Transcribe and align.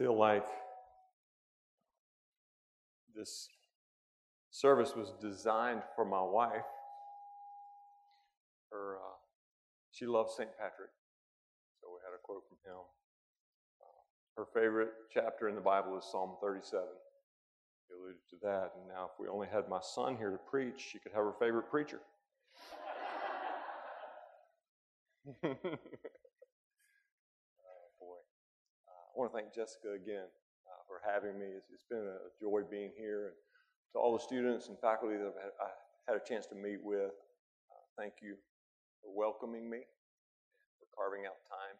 feel 0.00 0.18
like 0.18 0.46
this 3.14 3.48
service 4.50 4.96
was 4.96 5.12
designed 5.20 5.82
for 5.94 6.06
my 6.06 6.22
wife. 6.22 6.64
Her, 8.72 8.96
uh, 8.96 9.18
she 9.90 10.06
loves 10.06 10.34
St. 10.34 10.48
Patrick, 10.56 10.88
so 11.82 11.88
we 11.92 11.98
had 12.02 12.14
a 12.14 12.22
quote 12.22 12.44
from 12.48 12.56
him. 12.64 12.80
Uh, 13.82 14.00
her 14.38 14.46
favorite 14.54 14.92
chapter 15.12 15.50
in 15.50 15.54
the 15.54 15.60
Bible 15.60 15.98
is 15.98 16.04
Psalm 16.10 16.36
37. 16.40 16.86
He 17.88 17.94
alluded 17.94 18.22
to 18.30 18.36
that, 18.42 18.72
and 18.78 18.88
now 18.88 19.10
if 19.12 19.20
we 19.20 19.28
only 19.28 19.48
had 19.52 19.68
my 19.68 19.80
son 19.82 20.16
here 20.16 20.30
to 20.30 20.40
preach, 20.50 20.80
she 20.80 20.98
could 20.98 21.12
have 21.12 21.24
her 21.24 21.34
favorite 21.38 21.70
preacher. 21.70 22.00
Uh, 29.10 29.16
I 29.16 29.18
want 29.18 29.32
to 29.32 29.38
thank 29.38 29.54
Jessica 29.54 29.92
again 29.94 30.26
uh, 30.66 30.82
for 30.86 31.02
having 31.02 31.38
me. 31.38 31.46
It's, 31.56 31.66
it's 31.72 31.84
been 31.88 32.06
a 32.06 32.30
joy 32.40 32.62
being 32.70 32.92
here. 32.96 33.26
And 33.26 33.36
to 33.92 33.98
all 33.98 34.12
the 34.12 34.22
students 34.22 34.68
and 34.68 34.78
faculty 34.78 35.16
that 35.16 35.26
I've 35.26 35.42
had, 35.42 35.54
I 35.60 36.12
had 36.12 36.16
a 36.16 36.24
chance 36.24 36.46
to 36.46 36.54
meet 36.54 36.78
with, 36.82 37.10
uh, 37.70 37.84
thank 37.98 38.14
you 38.22 38.36
for 39.02 39.10
welcoming 39.14 39.68
me, 39.68 39.82
for 40.78 40.86
carving 40.94 41.26
out 41.26 41.42
time 41.50 41.76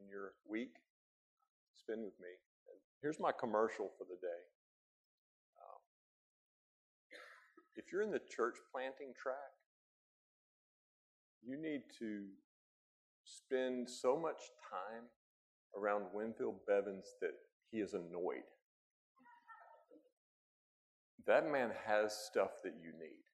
in 0.00 0.08
your 0.08 0.32
week 0.48 0.74
to 0.74 1.74
spend 1.78 2.04
with 2.04 2.14
me. 2.20 2.30
And 2.70 2.78
here's 3.02 3.18
my 3.18 3.32
commercial 3.32 3.90
for 3.98 4.04
the 4.04 4.18
day. 4.22 4.42
Um, 5.58 5.82
if 7.76 7.90
you're 7.90 8.02
in 8.02 8.10
the 8.10 8.22
church 8.30 8.56
planting 8.70 9.14
track, 9.18 9.54
you 11.42 11.60
need 11.60 11.82
to 11.98 12.24
spend 13.24 13.88
so 13.88 14.16
much 14.16 14.52
time 14.70 15.10
around 15.78 16.04
Winfield 16.12 16.56
Bevins 16.66 17.14
that 17.20 17.32
he 17.70 17.78
is 17.78 17.94
annoyed. 17.94 18.46
That 21.26 21.50
man 21.50 21.70
has 21.86 22.14
stuff 22.30 22.50
that 22.64 22.74
you 22.82 22.92
need. 22.98 23.24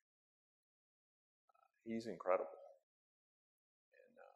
He's 1.85 2.07
incredible. 2.07 2.47
And 3.95 4.15
uh, 4.17 4.35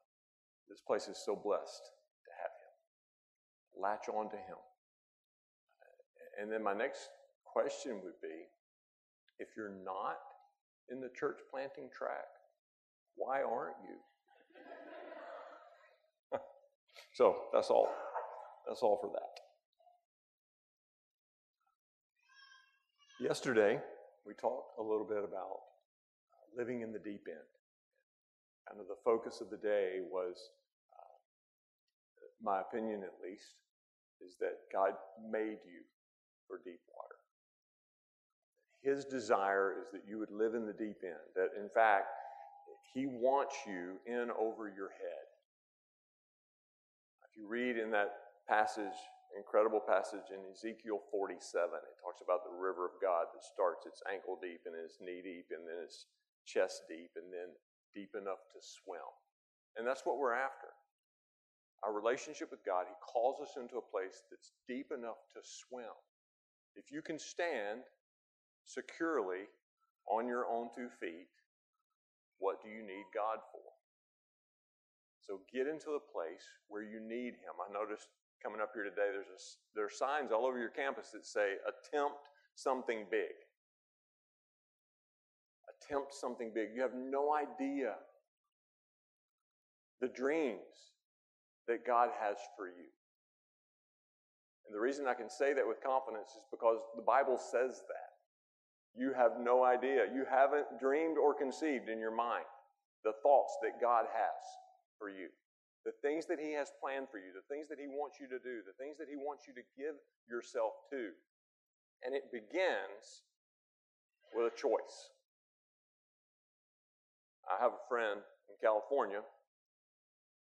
this 0.69 0.80
place 0.80 1.08
is 1.08 1.22
so 1.25 1.36
blessed 1.36 1.84
to 2.25 2.30
have 2.42 2.50
him. 2.50 3.82
Latch 3.82 4.08
on 4.08 4.30
to 4.30 4.36
him. 4.36 4.58
And 6.41 6.50
then 6.50 6.64
my 6.64 6.75
next 6.75 7.08
question 7.44 8.00
would 8.02 8.20
be 8.20 8.50
if 9.38 9.48
you're 9.56 9.77
not 9.84 10.19
in 10.91 11.00
the 11.00 11.10
church 11.19 11.38
planting 11.50 11.88
track, 11.97 12.27
why 13.14 13.42
aren't 13.42 13.77
you? 13.88 13.97
So 17.14 17.36
that's 17.52 17.70
all. 17.70 17.88
That's 18.66 18.82
all 18.82 18.98
for 19.00 19.10
that. 19.12 19.40
Yesterday, 23.20 23.78
we 24.26 24.34
talked 24.34 24.78
a 24.78 24.82
little 24.82 25.06
bit 25.06 25.22
about 25.22 25.60
living 26.56 26.82
in 26.82 26.92
the 26.92 26.98
deep 26.98 27.26
end. 27.28 27.48
Kind 28.68 28.80
of 28.80 28.88
the 28.88 28.96
focus 29.04 29.40
of 29.40 29.50
the 29.50 29.56
day 29.56 30.00
was, 30.10 30.34
uh, 30.92 31.14
my 32.42 32.60
opinion 32.60 33.02
at 33.04 33.22
least, 33.22 33.54
is 34.20 34.34
that 34.40 34.58
God 34.72 34.94
made 35.30 35.58
you 35.64 35.82
for 36.48 36.58
deep 36.64 36.80
water. 36.92 37.14
His 38.82 39.04
desire 39.04 39.74
is 39.80 39.90
that 39.92 40.02
you 40.08 40.18
would 40.18 40.30
live 40.30 40.54
in 40.54 40.66
the 40.66 40.72
deep 40.72 40.98
end. 41.04 41.22
That 41.36 41.50
in 41.58 41.68
fact, 41.68 42.06
he 42.92 43.06
wants 43.06 43.54
you 43.66 43.96
in 44.06 44.30
over 44.38 44.68
your 44.68 44.90
head. 44.90 45.23
If 47.34 47.42
you 47.42 47.50
read 47.50 47.74
in 47.74 47.90
that 47.90 48.14
passage, 48.46 48.94
incredible 49.34 49.82
passage 49.82 50.30
in 50.30 50.38
Ezekiel 50.54 51.02
47, 51.10 51.66
it 51.66 51.98
talks 51.98 52.22
about 52.22 52.46
the 52.46 52.54
river 52.54 52.86
of 52.86 52.94
God 53.02 53.26
that 53.34 53.42
starts 53.42 53.91
its 53.91 53.98
ankle 54.06 54.38
deep 54.38 54.62
and 54.70 54.74
it's 54.78 55.02
knee 55.02 55.18
deep 55.18 55.50
and 55.50 55.66
then 55.66 55.82
it's 55.82 56.06
chest 56.46 56.86
deep 56.86 57.10
and 57.19 57.34
then 57.34 57.50
deep 57.91 58.14
enough 58.14 58.38
to 58.54 58.62
swim. 58.62 59.03
And 59.75 59.82
that's 59.82 60.06
what 60.06 60.22
we're 60.22 60.38
after. 60.38 60.70
Our 61.82 61.91
relationship 61.91 62.54
with 62.54 62.62
God, 62.62 62.86
He 62.86 62.94
calls 63.03 63.42
us 63.42 63.59
into 63.59 63.82
a 63.82 63.91
place 63.91 64.22
that's 64.30 64.54
deep 64.70 64.94
enough 64.94 65.19
to 65.34 65.42
swim. 65.42 65.91
If 66.78 66.94
you 66.94 67.03
can 67.03 67.19
stand 67.19 67.82
securely 68.62 69.50
on 70.06 70.30
your 70.30 70.47
own 70.47 70.70
two 70.70 70.86
feet, 70.86 71.34
what 72.38 72.62
do 72.62 72.70
you 72.70 72.86
need 72.86 73.10
God 73.10 73.42
for? 73.50 73.73
So 75.26 75.40
get 75.52 75.66
into 75.66 75.88
the 75.88 76.04
place 76.12 76.44
where 76.68 76.82
you 76.82 77.00
need 77.00 77.40
Him. 77.40 77.56
I 77.56 77.72
noticed 77.72 78.08
coming 78.44 78.60
up 78.60 78.70
here 78.74 78.84
today, 78.84 79.08
there's 79.08 79.32
a, 79.32 79.40
there 79.74 79.86
are 79.86 79.90
signs 79.90 80.32
all 80.32 80.44
over 80.44 80.58
your 80.58 80.68
campus 80.68 81.10
that 81.12 81.24
say, 81.24 81.56
attempt 81.64 82.28
something 82.54 83.06
big. 83.10 83.32
Attempt 85.80 86.12
something 86.12 86.52
big. 86.54 86.68
You 86.76 86.82
have 86.82 86.94
no 86.94 87.32
idea 87.32 87.94
the 90.00 90.08
dreams 90.08 90.92
that 91.68 91.86
God 91.86 92.10
has 92.20 92.36
for 92.56 92.66
you. 92.66 92.92
And 94.66 94.74
the 94.76 94.80
reason 94.80 95.06
I 95.08 95.14
can 95.14 95.30
say 95.30 95.54
that 95.54 95.66
with 95.66 95.82
confidence 95.82 96.28
is 96.36 96.44
because 96.50 96.80
the 96.96 97.02
Bible 97.02 97.38
says 97.38 97.80
that. 97.88 98.12
You 98.96 99.12
have 99.16 99.32
no 99.41 99.64
idea. 99.64 100.04
You 100.12 100.24
haven't 100.28 100.78
dreamed 100.78 101.16
or 101.16 101.34
conceived 101.34 101.88
in 101.88 101.98
your 101.98 102.14
mind 102.14 102.44
the 103.04 103.12
thoughts 103.22 103.56
that 103.62 103.80
God 103.80 104.04
has 104.12 104.42
for 105.04 105.12
you, 105.12 105.28
the 105.84 105.92
things 106.00 106.25
that 106.32 106.41
He 106.41 106.56
has 106.56 106.72
planned 106.81 107.12
for 107.12 107.20
you, 107.20 107.37
the 107.37 107.44
things 107.53 107.69
that 107.69 107.76
He 107.76 107.84
wants 107.84 108.16
you 108.16 108.25
to 108.32 108.41
do, 108.41 108.65
the 108.65 108.72
things 108.81 108.97
that 108.97 109.12
He 109.12 109.20
wants 109.20 109.44
you 109.44 109.53
to 109.53 109.65
give 109.76 110.00
yourself 110.25 110.72
to. 110.88 111.12
And 112.00 112.16
it 112.16 112.32
begins 112.32 113.28
with 114.32 114.48
a 114.48 114.56
choice. 114.56 115.12
I 117.44 117.60
have 117.60 117.76
a 117.76 117.84
friend 117.84 118.25
in 118.48 118.56
California 118.65 119.20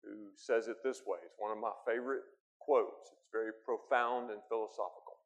who 0.02 0.34
says 0.34 0.66
it 0.66 0.82
this 0.82 1.06
way. 1.06 1.22
It's 1.22 1.38
one 1.38 1.54
of 1.54 1.62
my 1.62 1.74
favorite 1.86 2.26
quotes. 2.58 3.14
It's 3.14 3.30
very 3.30 3.54
profound 3.62 4.34
and 4.34 4.42
philosophical. 4.50 5.22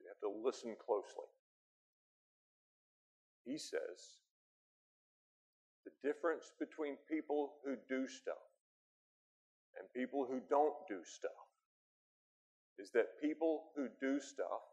You 0.00 0.08
have 0.08 0.24
to 0.24 0.32
listen 0.32 0.72
closely. 0.80 1.28
He 3.44 3.60
says 3.60 4.24
the 5.86 5.94
difference 6.02 6.50
between 6.58 6.98
people 7.08 7.54
who 7.64 7.78
do 7.88 8.08
stuff 8.10 8.42
and 9.78 9.86
people 9.94 10.26
who 10.28 10.42
don't 10.50 10.74
do 10.88 10.98
stuff 11.06 11.46
is 12.78 12.90
that 12.90 13.22
people 13.22 13.70
who 13.76 13.88
do 14.00 14.18
stuff 14.18 14.66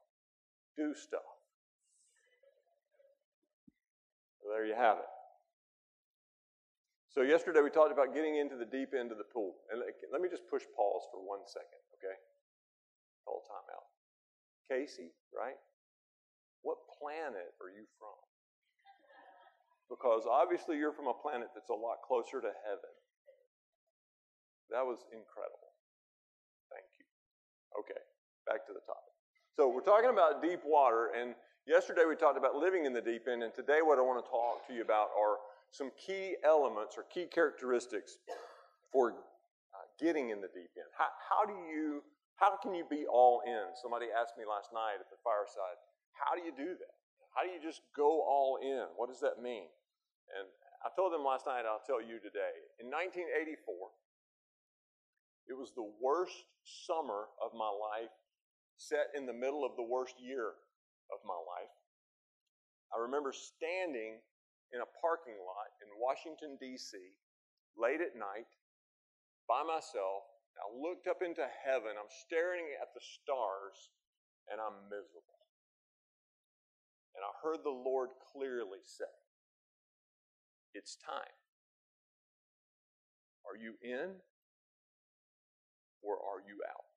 do 0.75 0.94
stuff. 0.97 1.22
Well, 4.41 4.57
there 4.57 4.66
you 4.66 4.75
have 4.75 4.97
it. 4.97 5.12
So, 7.13 7.22
yesterday 7.22 7.62
we 7.62 7.69
talked 7.69 7.94
about 7.94 8.18
getting 8.18 8.41
into 8.41 8.57
the 8.57 8.66
deep 8.66 8.97
end 8.97 9.13
of 9.13 9.22
the 9.22 9.30
pool. 9.30 9.53
And 9.69 9.80
let 10.12 10.19
me 10.19 10.28
just 10.34 10.50
push 10.50 10.66
pause 10.75 11.06
for 11.13 11.22
one 11.22 11.45
second, 11.45 11.78
okay? 12.01 12.18
Call 13.24 13.45
time 13.45 13.69
out. 13.69 13.85
Casey, 14.66 15.13
right? 15.30 15.62
What 16.66 16.81
planet 16.97 17.53
are 17.62 17.69
you 17.69 17.85
from? 18.01 18.18
Because 19.90 20.24
obviously 20.30 20.78
you're 20.78 20.94
from 20.94 21.08
a 21.08 21.14
planet 21.14 21.50
that's 21.54 21.70
a 21.70 21.78
lot 21.78 22.02
closer 22.06 22.40
to 22.42 22.52
heaven. 22.66 22.94
That 24.72 24.86
was 24.86 25.06
incredible. 25.12 25.72
Thank 26.72 26.88
you. 26.98 27.06
Okay, 27.84 28.02
back 28.48 28.66
to 28.66 28.74
the 28.74 28.82
topic. 28.88 29.14
So 29.54 29.70
we're 29.70 29.86
talking 29.86 30.10
about 30.10 30.42
deep 30.42 30.66
water, 30.66 31.14
and 31.14 31.36
yesterday 31.70 32.10
we 32.10 32.16
talked 32.16 32.42
about 32.42 32.56
living 32.58 32.86
in 32.86 32.94
the 32.94 33.06
deep 33.06 33.30
end, 33.30 33.44
and 33.44 33.54
today 33.54 33.86
what 33.86 34.00
I 34.00 34.02
want 34.02 34.24
to 34.24 34.28
talk 34.30 34.66
to 34.68 34.74
you 34.74 34.82
about 34.82 35.14
are 35.14 35.38
some 35.70 35.94
key 35.94 36.38
elements 36.42 36.98
or 36.98 37.06
key 37.14 37.30
characteristics 37.30 38.18
for 38.92 39.14
uh, 39.14 39.86
getting 40.02 40.30
in 40.30 40.42
the 40.42 40.50
deep 40.54 40.74
end. 40.74 40.90
How, 40.98 41.10
how 41.30 41.46
do 41.46 41.54
you, 41.70 42.02
how 42.38 42.58
can 42.58 42.74
you 42.74 42.86
be 42.90 43.06
all 43.06 43.42
in? 43.46 43.74
Somebody 43.78 44.10
asked 44.10 44.38
me 44.38 44.46
last 44.46 44.74
night 44.74 44.98
at 44.98 45.10
the 45.13 45.22
fireside, 45.22 45.78
how 46.18 46.34
do 46.34 46.42
you 46.42 46.54
do 46.54 46.74
that? 46.78 46.94
How 47.34 47.42
do 47.42 47.50
you 47.50 47.62
just 47.62 47.81
go 47.98 48.22
all 48.22 48.57
in? 48.62 48.86
What 48.98 49.10
does 49.10 49.19
that 49.22 49.42
mean? 49.42 49.66
And 50.33 50.50
I 50.81 50.89
told 50.97 51.13
them 51.13 51.24
last 51.24 51.45
night, 51.45 51.63
I'll 51.63 51.85
tell 51.85 52.01
you 52.01 52.18
today. 52.19 52.57
In 52.81 52.89
1984, 52.89 53.94
it 55.47 55.56
was 55.56 55.71
the 55.75 55.88
worst 56.01 56.44
summer 56.63 57.30
of 57.44 57.53
my 57.53 57.69
life, 57.69 58.12
set 58.77 59.13
in 59.15 59.25
the 59.25 59.35
middle 59.35 59.63
of 59.63 59.75
the 59.75 59.85
worst 59.85 60.15
year 60.19 60.56
of 61.12 61.19
my 61.24 61.38
life. 61.38 61.75
I 62.91 63.00
remember 63.00 63.31
standing 63.31 64.19
in 64.74 64.80
a 64.81 64.94
parking 65.01 65.38
lot 65.38 65.69
in 65.85 65.89
Washington, 66.01 66.57
D.C., 66.57 66.97
late 67.77 68.01
at 68.01 68.18
night, 68.18 68.50
by 69.47 69.62
myself. 69.62 70.25
I 70.53 70.69
looked 70.69 71.09
up 71.09 71.25
into 71.25 71.41
heaven. 71.65 71.97
I'm 71.97 72.12
staring 72.25 72.69
at 72.77 72.94
the 72.94 73.01
stars, 73.01 73.89
and 74.50 74.62
I'm 74.62 74.85
miserable. 74.89 75.41
And 77.18 77.25
I 77.25 77.33
heard 77.41 77.65
the 77.65 77.74
Lord 77.74 78.13
clearly 78.33 78.81
say, 78.85 79.09
It's 80.74 80.98
time. 80.98 81.38
Are 83.46 83.58
you 83.58 83.75
in 83.81 84.18
or 86.02 86.16
are 86.16 86.42
you 86.48 86.58
out? 86.68 86.94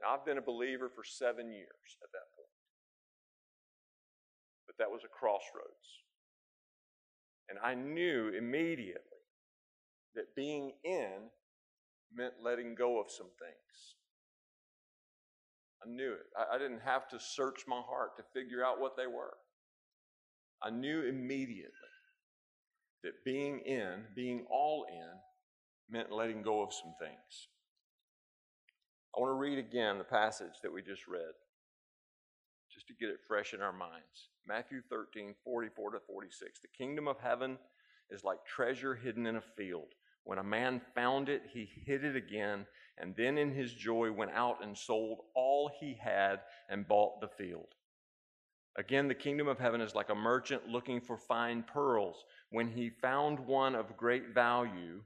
Now, 0.00 0.14
I've 0.14 0.24
been 0.24 0.38
a 0.38 0.42
believer 0.42 0.88
for 0.88 1.02
seven 1.04 1.50
years 1.52 1.98
at 2.02 2.10
that 2.12 2.30
point, 2.36 2.54
but 4.66 4.78
that 4.78 4.90
was 4.90 5.02
a 5.04 5.08
crossroads. 5.08 6.04
And 7.48 7.58
I 7.64 7.74
knew 7.74 8.32
immediately 8.36 9.24
that 10.14 10.34
being 10.36 10.72
in 10.84 11.30
meant 12.14 12.34
letting 12.42 12.74
go 12.74 13.00
of 13.00 13.10
some 13.10 13.30
things. 13.38 13.96
I 15.84 15.88
knew 15.90 16.12
it. 16.12 16.26
I, 16.36 16.56
I, 16.56 16.58
didn't 16.58 16.80
have 16.80 17.08
to 17.08 17.20
search 17.20 17.64
my 17.68 17.80
heart 17.80 18.16
to 18.16 18.22
figure 18.34 18.64
out 18.64 18.80
what 18.80 18.96
they 18.96 19.06
were. 19.06 19.34
I 20.62 20.70
knew 20.70 21.02
immediately 21.02 21.72
that 23.04 23.24
being 23.24 23.60
in, 23.60 24.04
being 24.14 24.44
all 24.50 24.86
in, 24.90 25.08
meant 25.90 26.12
letting 26.12 26.42
go 26.42 26.62
of 26.62 26.72
some 26.72 26.94
things. 27.00 27.48
I 29.16 29.20
want 29.20 29.30
to 29.30 29.34
read 29.34 29.58
again 29.58 29.98
the 29.98 30.04
passage 30.04 30.60
that 30.62 30.72
we 30.72 30.82
just 30.82 31.06
read, 31.06 31.34
just 32.72 32.86
to 32.88 32.94
get 32.94 33.08
it 33.08 33.20
fresh 33.26 33.54
in 33.54 33.62
our 33.62 33.72
minds. 33.72 34.30
Matthew 34.46 34.82
13, 34.90 35.34
44 35.44 35.92
to 35.92 36.00
46. 36.06 36.60
The 36.60 36.68
kingdom 36.68 37.08
of 37.08 37.18
heaven 37.20 37.58
is 38.10 38.24
like 38.24 38.44
treasure 38.44 38.94
hidden 38.94 39.26
in 39.26 39.36
a 39.36 39.40
field. 39.40 39.94
When 40.24 40.38
a 40.38 40.44
man 40.44 40.80
found 40.94 41.28
it, 41.28 41.42
he 41.52 41.68
hid 41.86 42.04
it 42.04 42.16
again, 42.16 42.66
and 42.98 43.14
then 43.16 43.38
in 43.38 43.52
his 43.52 43.72
joy 43.72 44.12
went 44.12 44.32
out 44.32 44.62
and 44.62 44.76
sold 44.76 45.20
all 45.34 45.70
he 45.80 45.98
had 46.02 46.40
and 46.68 46.86
bought 46.86 47.20
the 47.20 47.28
field. 47.28 47.74
Again, 48.78 49.08
the 49.08 49.14
kingdom 49.14 49.48
of 49.48 49.58
heaven 49.58 49.80
is 49.80 49.96
like 49.96 50.08
a 50.08 50.14
merchant 50.14 50.68
looking 50.68 51.00
for 51.00 51.16
fine 51.16 51.64
pearls. 51.64 52.24
When 52.50 52.68
he 52.68 52.90
found 52.90 53.40
one 53.40 53.74
of 53.74 53.96
great 53.96 54.32
value, 54.32 55.02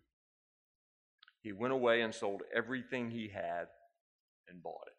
he 1.41 1.53
went 1.53 1.73
away 1.73 2.03
and 2.03 2.15
sold 2.15 2.43
everything 2.55 3.11
he 3.11 3.29
had 3.29 3.69
and 4.47 4.63
bought 4.63 4.89
it. 4.89 4.93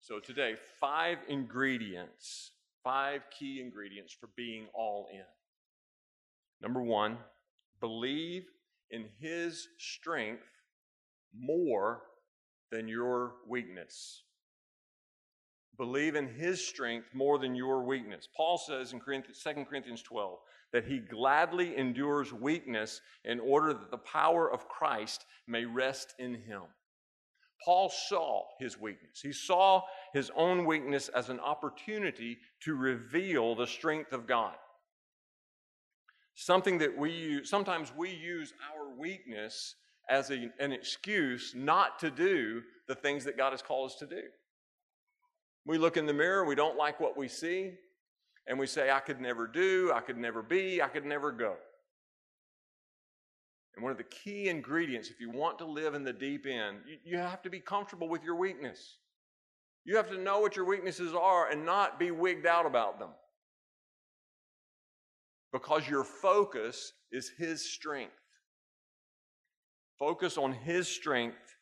So 0.00 0.20
today, 0.20 0.56
five 0.78 1.16
ingredients, 1.26 2.50
five 2.82 3.22
key 3.36 3.62
ingredients 3.62 4.12
for 4.12 4.28
being 4.36 4.66
all 4.74 5.08
in. 5.10 5.24
Number 6.60 6.82
one, 6.82 7.16
believe 7.80 8.44
in 8.90 9.06
his 9.18 9.68
strength 9.78 10.44
more 11.34 12.02
than 12.70 12.88
your 12.88 13.36
weakness. 13.48 14.22
Believe 15.76 16.14
in 16.14 16.28
his 16.28 16.64
strength 16.64 17.08
more 17.12 17.38
than 17.38 17.54
your 17.54 17.82
weakness. 17.82 18.28
Paul 18.36 18.58
says 18.58 18.92
in 18.92 19.00
2 19.00 19.64
Corinthians 19.64 20.02
12 20.02 20.38
that 20.72 20.84
he 20.84 20.98
gladly 20.98 21.76
endures 21.76 22.32
weakness 22.32 23.00
in 23.24 23.40
order 23.40 23.72
that 23.72 23.90
the 23.90 23.98
power 23.98 24.50
of 24.50 24.68
Christ 24.68 25.24
may 25.46 25.64
rest 25.64 26.14
in 26.18 26.34
him. 26.34 26.62
Paul 27.64 27.88
saw 27.88 28.44
his 28.58 28.78
weakness. 28.78 29.20
He 29.22 29.32
saw 29.32 29.82
his 30.12 30.30
own 30.36 30.66
weakness 30.66 31.08
as 31.08 31.28
an 31.28 31.40
opportunity 31.40 32.38
to 32.64 32.74
reveal 32.74 33.54
the 33.54 33.66
strength 33.66 34.12
of 34.12 34.26
God. 34.26 34.54
Something 36.34 36.78
that 36.78 36.96
we 36.96 37.12
use, 37.12 37.48
sometimes 37.48 37.92
we 37.96 38.10
use 38.10 38.52
our 38.74 38.94
weakness 38.98 39.76
as 40.10 40.30
a, 40.30 40.50
an 40.58 40.72
excuse 40.72 41.54
not 41.54 41.98
to 42.00 42.10
do 42.10 42.62
the 42.86 42.94
things 42.94 43.24
that 43.24 43.36
God 43.36 43.52
has 43.52 43.62
called 43.62 43.90
us 43.90 43.96
to 44.00 44.06
do. 44.06 44.22
We 45.66 45.78
look 45.78 45.96
in 45.96 46.06
the 46.06 46.12
mirror, 46.12 46.44
we 46.44 46.54
don't 46.54 46.76
like 46.76 47.00
what 47.00 47.16
we 47.16 47.28
see, 47.28 47.72
and 48.46 48.58
we 48.58 48.66
say, 48.66 48.90
I 48.90 49.00
could 49.00 49.20
never 49.20 49.46
do, 49.46 49.92
I 49.94 50.00
could 50.00 50.18
never 50.18 50.42
be, 50.42 50.82
I 50.82 50.88
could 50.88 51.06
never 51.06 51.32
go. 51.32 51.56
And 53.74 53.82
one 53.82 53.90
of 53.90 53.98
the 53.98 54.04
key 54.04 54.48
ingredients, 54.48 55.08
if 55.08 55.20
you 55.20 55.30
want 55.30 55.58
to 55.58 55.64
live 55.64 55.94
in 55.94 56.04
the 56.04 56.12
deep 56.12 56.46
end, 56.46 56.78
you, 56.86 56.98
you, 57.04 57.18
have 57.18 57.42
to 57.42 57.50
be 57.50 57.58
comfortable 57.58 58.08
with 58.08 58.22
your 58.22 58.36
weakness. 58.36 58.98
You 59.84 59.96
have 59.96 60.08
to 60.10 60.18
know 60.18 60.38
what 60.38 60.54
your 60.54 60.64
weaknesses 60.64 61.12
are 61.12 61.50
and 61.50 61.64
not 61.64 61.98
be 61.98 62.10
wigged 62.10 62.46
out 62.46 62.66
about 62.66 62.98
them. 62.98 63.10
Because 65.52 65.88
your 65.88 66.04
focus 66.04 66.92
is 67.10 67.30
His 67.36 67.68
strength. 67.72 68.12
Focus 69.98 70.38
on 70.38 70.52
His 70.52 70.86
strength 70.86 71.56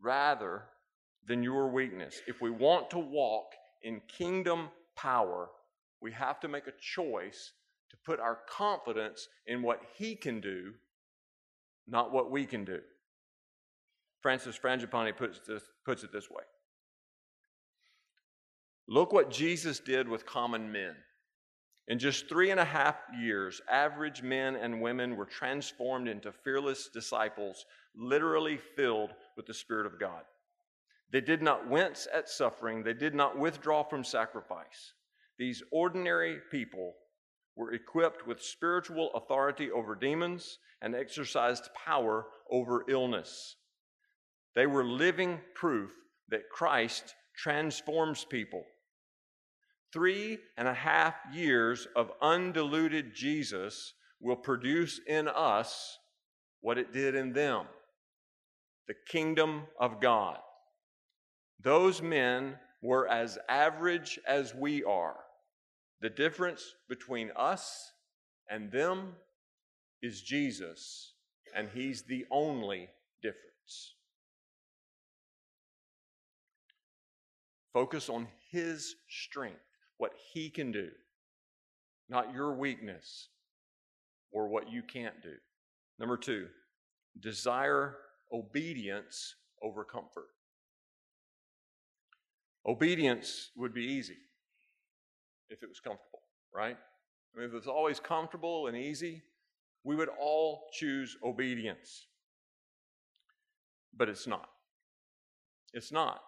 rather 0.00 0.64
than 1.26 1.42
your 1.42 1.68
weakness. 1.68 2.20
If 2.26 2.40
we 2.40 2.50
want 2.50 2.90
to 2.90 2.98
walk 2.98 3.52
in 3.82 4.00
kingdom 4.08 4.68
power, 4.96 5.48
we 6.00 6.12
have 6.12 6.40
to 6.40 6.48
make 6.48 6.66
a 6.66 6.72
choice 6.80 7.52
to 7.90 7.96
put 8.04 8.20
our 8.20 8.38
confidence 8.48 9.28
in 9.46 9.62
what 9.62 9.80
He 9.96 10.14
can 10.14 10.40
do 10.40 10.74
not 11.86 12.12
what 12.12 12.30
we 12.30 12.46
can 12.46 12.64
do. 12.64 12.80
Francis 14.20 14.58
Frangipane 14.58 15.16
puts, 15.16 15.40
this, 15.46 15.62
puts 15.84 16.02
it 16.02 16.12
this 16.12 16.30
way 16.30 16.44
Look 18.88 19.12
what 19.12 19.30
Jesus 19.30 19.80
did 19.80 20.08
with 20.08 20.26
common 20.26 20.70
men. 20.70 20.94
In 21.86 21.98
just 21.98 22.28
three 22.28 22.50
and 22.50 22.58
a 22.58 22.64
half 22.64 22.96
years, 23.18 23.60
average 23.70 24.22
men 24.22 24.56
and 24.56 24.80
women 24.80 25.16
were 25.16 25.26
transformed 25.26 26.08
into 26.08 26.32
fearless 26.32 26.88
disciples, 26.88 27.66
literally 27.94 28.58
filled 28.74 29.10
with 29.36 29.44
the 29.44 29.52
Spirit 29.52 29.84
of 29.84 30.00
God. 30.00 30.22
They 31.14 31.20
did 31.20 31.42
not 31.42 31.68
wince 31.68 32.08
at 32.12 32.28
suffering, 32.28 32.82
they 32.82 32.92
did 32.92 33.14
not 33.14 33.38
withdraw 33.38 33.84
from 33.84 34.02
sacrifice. 34.02 34.94
These 35.38 35.62
ordinary 35.70 36.38
people 36.50 36.94
were 37.54 37.72
equipped 37.72 38.26
with 38.26 38.42
spiritual 38.42 39.12
authority 39.14 39.70
over 39.70 39.94
demons 39.94 40.58
and 40.82 40.92
exercised 40.92 41.68
power 41.72 42.26
over 42.50 42.84
illness. 42.88 43.54
They 44.56 44.66
were 44.66 44.84
living 44.84 45.38
proof 45.54 45.92
that 46.30 46.50
Christ 46.50 47.14
transforms 47.36 48.24
people. 48.24 48.64
Three 49.92 50.40
and 50.56 50.66
a 50.66 50.74
half 50.74 51.14
years 51.32 51.86
of 51.94 52.10
undiluted 52.22 53.14
Jesus 53.14 53.94
will 54.20 54.34
produce 54.34 55.00
in 55.06 55.28
us 55.28 55.96
what 56.60 56.76
it 56.76 56.92
did 56.92 57.14
in 57.14 57.34
them 57.34 57.66
the 58.88 58.94
kingdom 59.08 59.62
of 59.78 60.00
God. 60.00 60.38
Those 61.64 62.02
men 62.02 62.58
were 62.82 63.08
as 63.08 63.38
average 63.48 64.20
as 64.28 64.54
we 64.54 64.84
are. 64.84 65.16
The 66.02 66.10
difference 66.10 66.74
between 66.90 67.30
us 67.34 67.92
and 68.50 68.70
them 68.70 69.14
is 70.02 70.20
Jesus, 70.20 71.14
and 71.56 71.70
He's 71.72 72.02
the 72.02 72.26
only 72.30 72.90
difference. 73.22 73.94
Focus 77.72 78.10
on 78.10 78.28
His 78.50 78.96
strength, 79.08 79.56
what 79.96 80.12
He 80.34 80.50
can 80.50 80.70
do, 80.70 80.90
not 82.10 82.34
your 82.34 82.54
weakness 82.54 83.28
or 84.30 84.48
what 84.48 84.70
you 84.70 84.82
can't 84.82 85.22
do. 85.22 85.36
Number 85.98 86.18
two, 86.18 86.48
desire 87.18 87.96
obedience 88.30 89.36
over 89.62 89.82
comfort. 89.82 90.26
Obedience 92.66 93.50
would 93.56 93.74
be 93.74 93.84
easy 93.84 94.16
if 95.50 95.62
it 95.62 95.68
was 95.68 95.80
comfortable, 95.80 96.20
right? 96.54 96.76
I 96.76 97.38
mean, 97.38 97.48
if 97.48 97.52
it 97.52 97.56
was 97.56 97.66
always 97.66 98.00
comfortable 98.00 98.68
and 98.68 98.76
easy, 98.76 99.22
we 99.82 99.96
would 99.96 100.08
all 100.20 100.64
choose 100.72 101.16
obedience. 101.22 102.06
But 103.96 104.08
it's 104.08 104.26
not. 104.26 104.48
It's 105.72 105.92
not. 105.92 106.22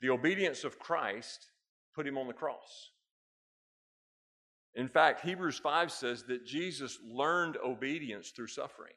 The 0.00 0.10
obedience 0.10 0.64
of 0.64 0.78
Christ 0.78 1.50
put 1.94 2.06
him 2.06 2.18
on 2.18 2.28
the 2.28 2.32
cross. 2.32 2.90
In 4.74 4.88
fact, 4.88 5.24
Hebrews 5.24 5.58
5 5.58 5.90
says 5.90 6.24
that 6.24 6.46
Jesus 6.46 6.98
learned 7.04 7.56
obedience 7.64 8.30
through 8.30 8.48
suffering. 8.48 8.92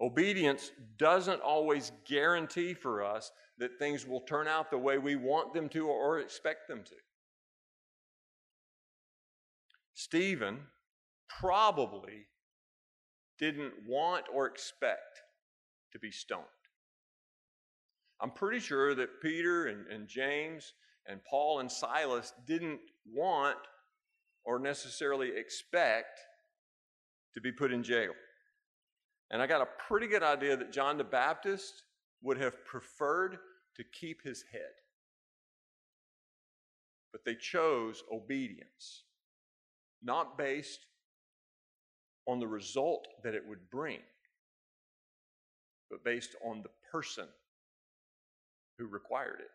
Obedience 0.00 0.72
doesn't 0.96 1.40
always 1.42 1.92
guarantee 2.06 2.72
for 2.72 3.04
us 3.04 3.32
that 3.58 3.78
things 3.78 4.06
will 4.06 4.22
turn 4.22 4.48
out 4.48 4.70
the 4.70 4.78
way 4.78 4.96
we 4.96 5.16
want 5.16 5.52
them 5.52 5.68
to 5.68 5.86
or 5.86 6.20
expect 6.20 6.68
them 6.68 6.82
to. 6.84 6.94
Stephen 9.94 10.60
probably 11.28 12.26
didn't 13.38 13.74
want 13.86 14.24
or 14.32 14.46
expect 14.46 15.22
to 15.92 15.98
be 15.98 16.10
stoned. 16.10 16.44
I'm 18.22 18.30
pretty 18.30 18.60
sure 18.60 18.94
that 18.94 19.20
Peter 19.20 19.66
and, 19.66 19.86
and 19.88 20.08
James 20.08 20.72
and 21.06 21.20
Paul 21.24 21.60
and 21.60 21.70
Silas 21.70 22.32
didn't 22.46 22.80
want 23.06 23.58
or 24.44 24.58
necessarily 24.58 25.36
expect 25.36 26.20
to 27.34 27.40
be 27.40 27.52
put 27.52 27.72
in 27.72 27.82
jail. 27.82 28.12
And 29.30 29.40
I 29.40 29.46
got 29.46 29.62
a 29.62 29.68
pretty 29.86 30.06
good 30.06 30.22
idea 30.22 30.56
that 30.56 30.72
John 30.72 30.98
the 30.98 31.04
Baptist 31.04 31.84
would 32.22 32.38
have 32.38 32.64
preferred 32.64 33.38
to 33.76 33.84
keep 33.84 34.22
his 34.22 34.44
head. 34.52 34.72
But 37.12 37.24
they 37.24 37.34
chose 37.34 38.02
obedience 38.12 39.04
not 40.02 40.38
based 40.38 40.86
on 42.26 42.38
the 42.38 42.46
result 42.46 43.06
that 43.22 43.34
it 43.34 43.46
would 43.46 43.70
bring, 43.70 44.00
but 45.90 46.04
based 46.04 46.34
on 46.44 46.62
the 46.62 46.70
person 46.90 47.26
who 48.78 48.86
required 48.86 49.40
it. 49.40 49.50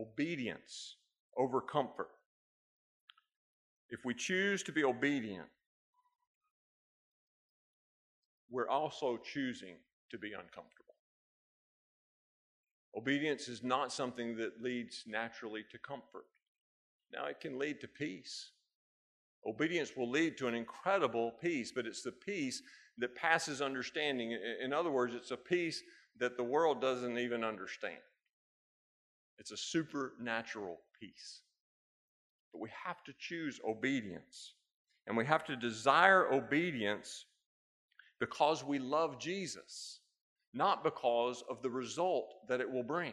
Obedience 0.00 0.96
over 1.36 1.60
comfort. 1.60 2.08
If 3.90 4.04
we 4.04 4.14
choose 4.14 4.62
to 4.64 4.72
be 4.72 4.84
obedient, 4.84 5.48
we're 8.50 8.68
also 8.68 9.18
choosing 9.18 9.76
to 10.10 10.18
be 10.18 10.32
uncomfortable. 10.32 10.94
Obedience 12.96 13.48
is 13.48 13.62
not 13.62 13.92
something 13.92 14.36
that 14.36 14.62
leads 14.62 15.04
naturally 15.06 15.64
to 15.70 15.78
comfort. 15.78 16.24
Now, 17.12 17.26
it 17.26 17.40
can 17.40 17.58
lead 17.58 17.80
to 17.80 17.88
peace. 17.88 18.50
Obedience 19.46 19.92
will 19.96 20.10
lead 20.10 20.36
to 20.38 20.48
an 20.48 20.54
incredible 20.54 21.32
peace, 21.40 21.72
but 21.74 21.86
it's 21.86 22.02
the 22.02 22.12
peace 22.12 22.62
that 22.98 23.14
passes 23.14 23.62
understanding. 23.62 24.36
In 24.62 24.72
other 24.72 24.90
words, 24.90 25.14
it's 25.14 25.30
a 25.30 25.36
peace 25.36 25.82
that 26.18 26.36
the 26.36 26.42
world 26.42 26.80
doesn't 26.80 27.18
even 27.18 27.44
understand. 27.44 27.98
It's 29.38 29.52
a 29.52 29.56
supernatural 29.56 30.80
peace. 30.98 31.42
But 32.52 32.60
we 32.60 32.70
have 32.84 33.04
to 33.04 33.12
choose 33.18 33.60
obedience. 33.66 34.54
And 35.06 35.16
we 35.16 35.24
have 35.26 35.44
to 35.44 35.56
desire 35.56 36.32
obedience 36.32 37.26
because 38.20 38.64
we 38.64 38.78
love 38.78 39.18
Jesus, 39.18 40.00
not 40.54 40.84
because 40.84 41.42
of 41.48 41.62
the 41.62 41.70
result 41.70 42.34
that 42.48 42.60
it 42.60 42.70
will 42.70 42.82
bring. 42.82 43.12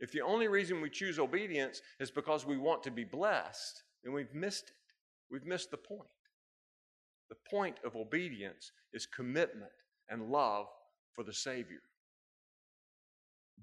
If 0.00 0.12
the 0.12 0.22
only 0.22 0.48
reason 0.48 0.80
we 0.80 0.90
choose 0.90 1.18
obedience 1.18 1.80
is 2.00 2.10
because 2.10 2.44
we 2.44 2.58
want 2.58 2.82
to 2.82 2.90
be 2.90 3.04
blessed, 3.04 3.82
then 4.02 4.12
we've 4.12 4.34
missed 4.34 4.64
it. 4.68 4.74
We've 5.30 5.46
missed 5.46 5.70
the 5.70 5.78
point. 5.78 6.08
The 7.30 7.36
point 7.50 7.78
of 7.84 7.96
obedience 7.96 8.72
is 8.92 9.06
commitment 9.06 9.72
and 10.08 10.30
love 10.30 10.66
for 11.14 11.24
the 11.24 11.32
Savior. 11.32 11.80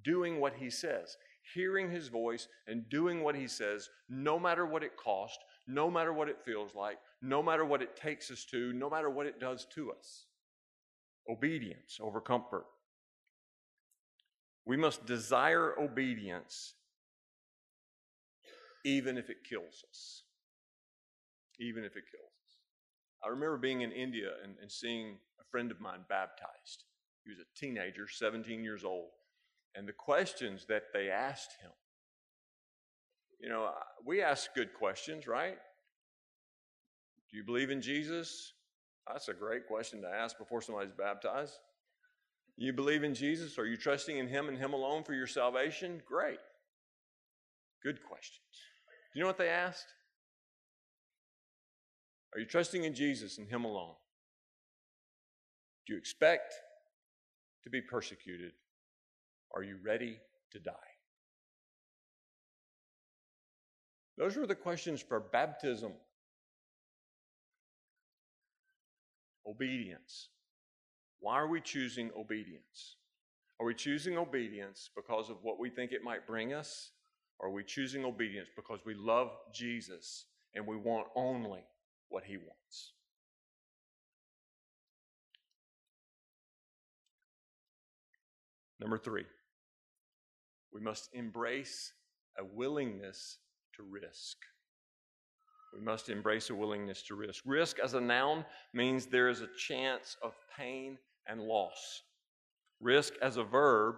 Doing 0.03 0.39
what 0.39 0.55
He 0.55 0.70
says, 0.70 1.15
hearing 1.53 1.91
His 1.91 2.08
voice, 2.08 2.48
and 2.67 2.89
doing 2.89 3.24
what 3.24 3.36
He 3.36 3.48
says, 3.48 3.89
no 4.10 4.39
matter 4.39 4.65
what 4.65 4.84
it 4.84 4.98
costs, 4.98 5.38
no 5.67 5.91
matter 5.91 6.12
what 6.12 6.29
it 6.29 6.41
feels 6.43 6.74
like, 6.74 6.98
no 7.21 7.43
matter 7.43 7.63
what 7.63 7.81
it 7.81 7.95
takes 7.95 8.31
us 8.31 8.45
to, 8.45 8.73
no 8.73 8.89
matter 8.89 9.09
what 9.09 9.27
it 9.27 9.39
does 9.39 9.65
to 9.75 9.91
us. 9.91 10.25
Obedience 11.29 11.99
over 12.01 12.19
comfort. 12.19 12.65
We 14.65 14.77
must 14.77 15.05
desire 15.05 15.79
obedience 15.79 16.73
even 18.83 19.17
if 19.17 19.29
it 19.29 19.43
kills 19.47 19.83
us. 19.89 20.23
Even 21.59 21.83
if 21.83 21.95
it 21.95 22.03
kills 22.11 22.23
us. 22.23 22.57
I 23.23 23.29
remember 23.29 23.57
being 23.57 23.81
in 23.81 23.91
India 23.91 24.31
and, 24.43 24.55
and 24.61 24.71
seeing 24.71 25.17
a 25.39 25.43
friend 25.51 25.69
of 25.69 25.79
mine 25.79 26.05
baptized. 26.09 26.85
He 27.23 27.29
was 27.29 27.39
a 27.39 27.59
teenager, 27.59 28.07
17 28.07 28.63
years 28.63 28.83
old. 28.83 29.09
And 29.75 29.87
the 29.87 29.93
questions 29.93 30.65
that 30.67 30.85
they 30.93 31.09
asked 31.09 31.61
him, 31.61 31.71
you 33.39 33.49
know, 33.49 33.65
uh, 33.65 33.83
we 34.05 34.21
ask 34.21 34.53
good 34.53 34.73
questions, 34.73 35.27
right? 35.27 35.57
Do 37.31 37.38
you 37.38 37.43
believe 37.43 37.69
in 37.69 37.81
Jesus? 37.81 38.53
That's 39.07 39.29
a 39.29 39.33
great 39.33 39.67
question 39.67 40.01
to 40.01 40.07
ask 40.07 40.38
before 40.38 40.61
somebody's 40.61 40.91
baptized. 40.91 41.57
You 42.57 42.73
believe 42.73 43.03
in 43.03 43.15
Jesus? 43.15 43.57
Are 43.57 43.65
you 43.65 43.77
trusting 43.77 44.17
in 44.17 44.27
Him 44.27 44.50
and 44.50 44.57
Him 44.57 44.73
alone 44.73 45.03
for 45.03 45.13
your 45.13 45.27
salvation? 45.27 46.01
Great. 46.05 46.39
Good 47.83 48.03
questions. 48.03 48.45
Do 49.13 49.19
you 49.19 49.23
know 49.23 49.27
what 49.27 49.38
they 49.38 49.50
asked? 49.50 49.88
Are 52.33 52.39
you 52.39 52.45
trusting 52.45 52.83
in 52.83 52.93
Jesus 52.93 53.38
and 53.38 53.47
Him 53.47 53.65
alone? 53.65 53.95
Do 55.88 55.93
you 55.93 56.00
expect 56.00 56.53
to 57.63 57.69
be 57.69 57.81
persecuted? 57.81 58.51
Are 59.55 59.63
you 59.63 59.77
ready 59.83 60.19
to 60.51 60.59
die? 60.59 60.71
Those 64.17 64.35
were 64.35 64.47
the 64.47 64.55
questions 64.55 65.01
for 65.01 65.19
baptism. 65.19 65.93
Obedience. 69.48 70.29
Why 71.19 71.36
are 71.36 71.48
we 71.48 71.62
choosing 71.62 72.12
obedience? 72.17 72.95
Are 73.60 73.65
we 73.65 73.75
choosing 73.75 74.17
obedience 74.17 74.89
because 74.95 75.29
of 75.29 75.38
what 75.43 75.60
we 75.60 75.69
think 75.69 75.91
it 75.91 76.03
might 76.03 76.25
bring 76.25 76.53
us? 76.53 76.91
Or 77.39 77.48
are 77.48 77.51
we 77.51 77.63
choosing 77.63 78.05
obedience 78.05 78.50
because 78.55 78.79
we 78.86 78.93
love 78.93 79.29
Jesus 79.53 80.25
and 80.55 80.65
we 80.65 80.77
want 80.77 81.07
only 81.15 81.63
what 82.10 82.24
he 82.24 82.38
wants? 82.38 82.93
Number 88.79 88.98
three, 88.98 89.25
we 90.74 90.81
must 90.81 91.10
embrace 91.13 91.93
a 92.39 92.43
willingness 92.43 93.38
to 93.75 93.83
risk. 93.83 94.38
We 95.73 95.79
must 95.79 96.09
embrace 96.09 96.49
a 96.49 96.55
willingness 96.55 97.01
to 97.03 97.15
risk. 97.15 97.43
Risk 97.45 97.79
as 97.79 97.93
a 97.93 98.01
noun 98.01 98.45
means 98.73 99.05
there 99.05 99.29
is 99.29 99.41
a 99.41 99.47
chance 99.57 100.17
of 100.21 100.33
pain 100.57 100.97
and 101.27 101.41
loss. 101.41 102.03
Risk 102.81 103.13
as 103.21 103.37
a 103.37 103.43
verb 103.43 103.95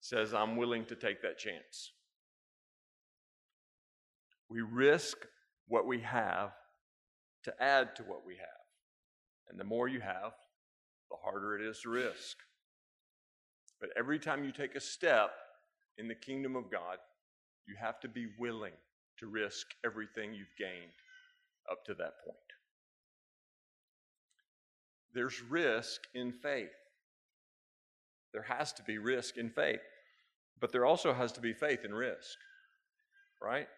says, 0.00 0.34
I'm 0.34 0.56
willing 0.56 0.84
to 0.86 0.96
take 0.96 1.22
that 1.22 1.38
chance. 1.38 1.92
We 4.48 4.62
risk 4.62 5.16
what 5.68 5.86
we 5.86 6.00
have 6.00 6.52
to 7.44 7.62
add 7.62 7.94
to 7.96 8.02
what 8.02 8.26
we 8.26 8.34
have. 8.34 8.48
And 9.48 9.58
the 9.58 9.64
more 9.64 9.86
you 9.86 10.00
have, 10.00 10.32
the 11.10 11.16
harder 11.22 11.56
it 11.56 11.64
is 11.64 11.80
to 11.82 11.90
risk. 11.90 12.38
But 13.80 13.90
every 13.96 14.18
time 14.18 14.44
you 14.44 14.52
take 14.52 14.74
a 14.74 14.80
step 14.80 15.30
in 15.98 16.08
the 16.08 16.14
kingdom 16.14 16.56
of 16.56 16.70
God, 16.70 16.98
you 17.66 17.76
have 17.80 18.00
to 18.00 18.08
be 18.08 18.26
willing 18.38 18.72
to 19.18 19.26
risk 19.28 19.68
everything 19.84 20.34
you've 20.34 20.56
gained 20.58 20.92
up 21.70 21.84
to 21.86 21.94
that 21.94 22.12
point. 22.24 22.38
There's 25.14 25.42
risk 25.42 26.02
in 26.14 26.32
faith. 26.32 26.70
There 28.32 28.42
has 28.42 28.72
to 28.74 28.82
be 28.82 28.98
risk 28.98 29.36
in 29.36 29.50
faith, 29.50 29.80
but 30.60 30.72
there 30.72 30.86
also 30.86 31.12
has 31.12 31.32
to 31.32 31.40
be 31.40 31.52
faith 31.52 31.84
in 31.84 31.92
risk, 31.92 32.38
right? 33.42 33.68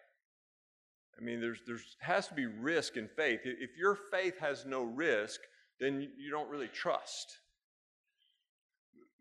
I 1.19 1.23
mean, 1.23 1.41
there's, 1.41 1.59
there's 1.65 1.97
has 1.99 2.27
to 2.27 2.33
be 2.33 2.45
risk 2.45 2.97
in 2.97 3.07
faith. 3.07 3.41
If 3.43 3.77
your 3.77 3.95
faith 3.95 4.39
has 4.39 4.65
no 4.65 4.83
risk, 4.83 5.41
then 5.79 6.09
you 6.17 6.31
don't 6.31 6.49
really 6.49 6.67
trust. 6.67 7.37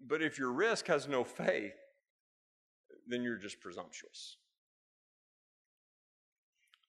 But 0.06 0.22
if 0.22 0.38
your 0.38 0.52
risk 0.52 0.86
has 0.86 1.08
no 1.08 1.24
faith, 1.24 1.72
then 3.08 3.22
you're 3.22 3.38
just 3.38 3.60
presumptuous. 3.60 4.36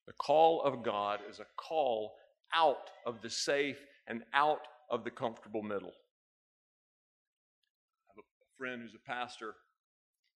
The 0.08 0.14
call 0.14 0.62
of 0.62 0.84
God 0.84 1.20
is 1.30 1.40
a 1.40 1.46
call 1.58 2.14
out 2.54 2.90
of 3.06 3.22
the 3.22 3.30
safe 3.30 3.78
and 4.08 4.24
out 4.34 4.62
of 4.90 5.04
the 5.04 5.12
comfortable 5.12 5.64
middle. 5.64 5.94
I 8.00 8.14
have 8.16 8.18
a 8.20 8.58
friend 8.58 8.82
who's 8.82 8.94
a 8.94 9.10
pastor 9.10 9.56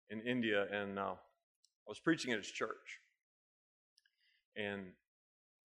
in 0.10 0.22
India, 0.22 0.66
and 0.72 0.98
uh, 0.98 1.14
I 1.14 1.88
was 1.88 2.00
preaching 2.00 2.32
at 2.32 2.40
his 2.40 2.52
church. 2.52 3.00
And 4.56 4.88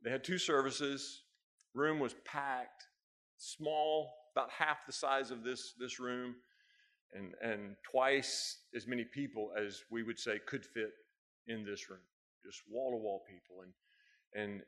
they 0.02 0.10
had 0.10 0.22
two 0.22 0.38
services. 0.38 1.22
Room 1.74 1.98
was 1.98 2.14
packed, 2.26 2.84
small, 3.38 4.12
about 4.36 4.50
half 4.50 4.84
the 4.86 4.92
size 4.92 5.30
of 5.30 5.42
this, 5.42 5.72
this 5.78 5.98
room, 5.98 6.34
and, 7.14 7.32
and 7.40 7.76
twice 7.90 8.58
as 8.76 8.86
many 8.86 9.04
people 9.04 9.50
as 9.58 9.82
we 9.90 10.02
would 10.02 10.18
say 10.18 10.38
could 10.46 10.64
fit 10.64 10.90
in 11.46 11.64
this 11.64 11.88
room. 11.88 12.00
Just 12.44 12.62
wall 12.68 12.90
to 12.90 12.96
wall 12.96 13.22
people. 13.26 13.62
And, 13.62 13.72
and 14.34 14.62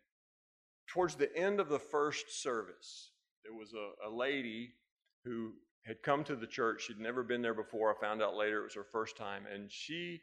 towards 0.86 1.16
the 1.16 1.34
end 1.36 1.60
of 1.60 1.68
the 1.68 1.78
first 1.78 2.42
service, 2.42 3.10
there 3.44 3.54
was 3.54 3.72
a, 3.74 4.08
a 4.08 4.10
lady 4.10 4.72
who 5.24 5.52
had 5.84 6.02
come 6.02 6.24
to 6.24 6.36
the 6.36 6.46
church. 6.46 6.84
She'd 6.86 6.98
never 6.98 7.22
been 7.22 7.42
there 7.42 7.54
before. 7.54 7.94
I 7.94 8.00
found 8.00 8.22
out 8.22 8.36
later 8.36 8.60
it 8.60 8.64
was 8.64 8.74
her 8.74 8.86
first 8.90 9.16
time. 9.16 9.44
And 9.52 9.70
she 9.70 10.20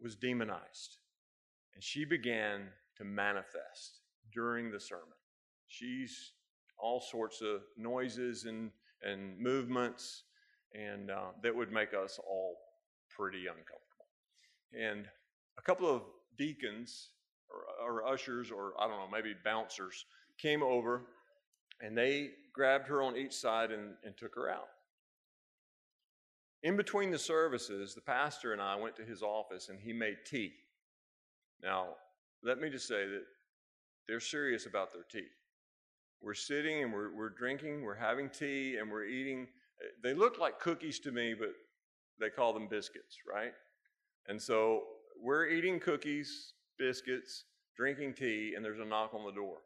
was 0.00 0.16
demonized. 0.16 0.98
And 1.74 1.82
she 1.82 2.04
began 2.04 2.68
to 2.96 3.04
manifest 3.04 4.00
during 4.32 4.70
the 4.70 4.80
sermon. 4.80 5.04
She's 5.68 6.32
all 6.78 7.00
sorts 7.00 7.40
of 7.40 7.62
noises 7.76 8.44
and, 8.44 8.70
and 9.02 9.38
movements 9.38 10.24
and 10.74 11.10
uh, 11.10 11.30
that 11.42 11.54
would 11.54 11.72
make 11.72 11.94
us 11.94 12.18
all 12.18 12.56
pretty 13.08 13.46
uncomfortable. 13.46 14.06
And 14.78 15.06
a 15.58 15.62
couple 15.62 15.88
of 15.88 16.02
deacons 16.36 17.10
or, 17.50 18.02
or 18.02 18.06
ushers 18.06 18.50
or 18.50 18.72
I 18.78 18.86
don't 18.86 18.98
know, 18.98 19.08
maybe 19.10 19.34
bouncers 19.44 20.04
came 20.38 20.62
over 20.62 21.02
and 21.80 21.96
they 21.96 22.30
grabbed 22.52 22.88
her 22.88 23.02
on 23.02 23.16
each 23.16 23.34
side 23.34 23.70
and, 23.70 23.94
and 24.04 24.16
took 24.16 24.34
her 24.34 24.50
out. 24.50 24.68
In 26.62 26.76
between 26.76 27.10
the 27.10 27.18
services, 27.18 27.94
the 27.94 28.00
pastor 28.00 28.52
and 28.52 28.60
I 28.60 28.76
went 28.76 28.96
to 28.96 29.04
his 29.04 29.22
office 29.22 29.68
and 29.68 29.78
he 29.78 29.92
made 29.92 30.16
tea. 30.24 30.52
Now, 31.62 31.90
let 32.42 32.58
me 32.58 32.70
just 32.70 32.88
say 32.88 33.06
that 33.06 33.24
they're 34.08 34.20
serious 34.20 34.66
about 34.66 34.92
their 34.92 35.04
tea. 35.10 35.28
We're 36.20 36.34
sitting 36.34 36.82
and 36.82 36.92
we're, 36.92 37.14
we're 37.14 37.30
drinking, 37.30 37.82
we're 37.82 37.94
having 37.94 38.30
tea, 38.30 38.76
and 38.80 38.90
we're 38.90 39.04
eating. 39.04 39.48
They 40.02 40.14
look 40.14 40.38
like 40.38 40.58
cookies 40.58 40.98
to 41.00 41.12
me, 41.12 41.34
but 41.38 41.50
they 42.18 42.30
call 42.30 42.52
them 42.52 42.68
biscuits, 42.68 43.18
right? 43.30 43.52
And 44.26 44.40
so 44.40 44.82
we're 45.20 45.46
eating 45.46 45.78
cookies, 45.78 46.54
biscuits, 46.78 47.44
drinking 47.76 48.14
tea, 48.14 48.54
and 48.54 48.64
there's 48.64 48.80
a 48.80 48.84
knock 48.84 49.12
on 49.14 49.24
the 49.24 49.32
door. 49.32 49.58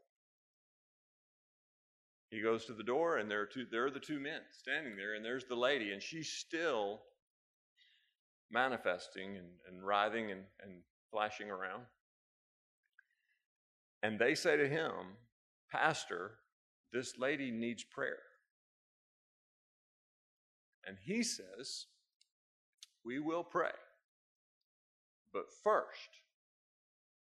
He 2.30 2.40
goes 2.40 2.64
to 2.66 2.72
the 2.72 2.84
door, 2.84 3.18
and 3.18 3.30
there 3.30 3.40
are, 3.40 3.46
two, 3.46 3.66
there 3.70 3.86
are 3.86 3.90
the 3.90 3.98
two 3.98 4.20
men 4.20 4.40
standing 4.52 4.96
there, 4.96 5.14
and 5.14 5.24
there's 5.24 5.44
the 5.44 5.56
lady, 5.56 5.92
and 5.92 6.02
she's 6.02 6.28
still 6.28 7.00
manifesting 8.50 9.36
and, 9.36 9.48
and 9.68 9.84
writhing 9.84 10.30
and, 10.30 10.42
and 10.62 10.82
flashing 11.10 11.50
around. 11.50 11.82
And 14.02 14.18
they 14.18 14.34
say 14.34 14.56
to 14.56 14.68
him, 14.68 14.92
Pastor, 15.70 16.32
this 16.92 17.18
lady 17.18 17.50
needs 17.50 17.84
prayer. 17.84 18.18
And 20.86 20.96
he 21.04 21.22
says, 21.22 21.86
We 23.04 23.18
will 23.18 23.44
pray. 23.44 23.70
But 25.32 25.44
first, 25.62 26.08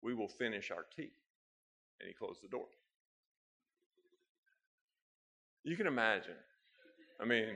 we 0.05 0.13
will 0.13 0.27
finish 0.27 0.69
our 0.69 0.85
tea. 0.95 1.12
And 2.00 2.07
he 2.07 2.13
closed 2.13 2.43
the 2.43 2.47
door. 2.47 2.67
You 5.63 5.75
can 5.75 5.88
imagine. 5.88 6.35
I 7.19 7.25
mean, 7.25 7.55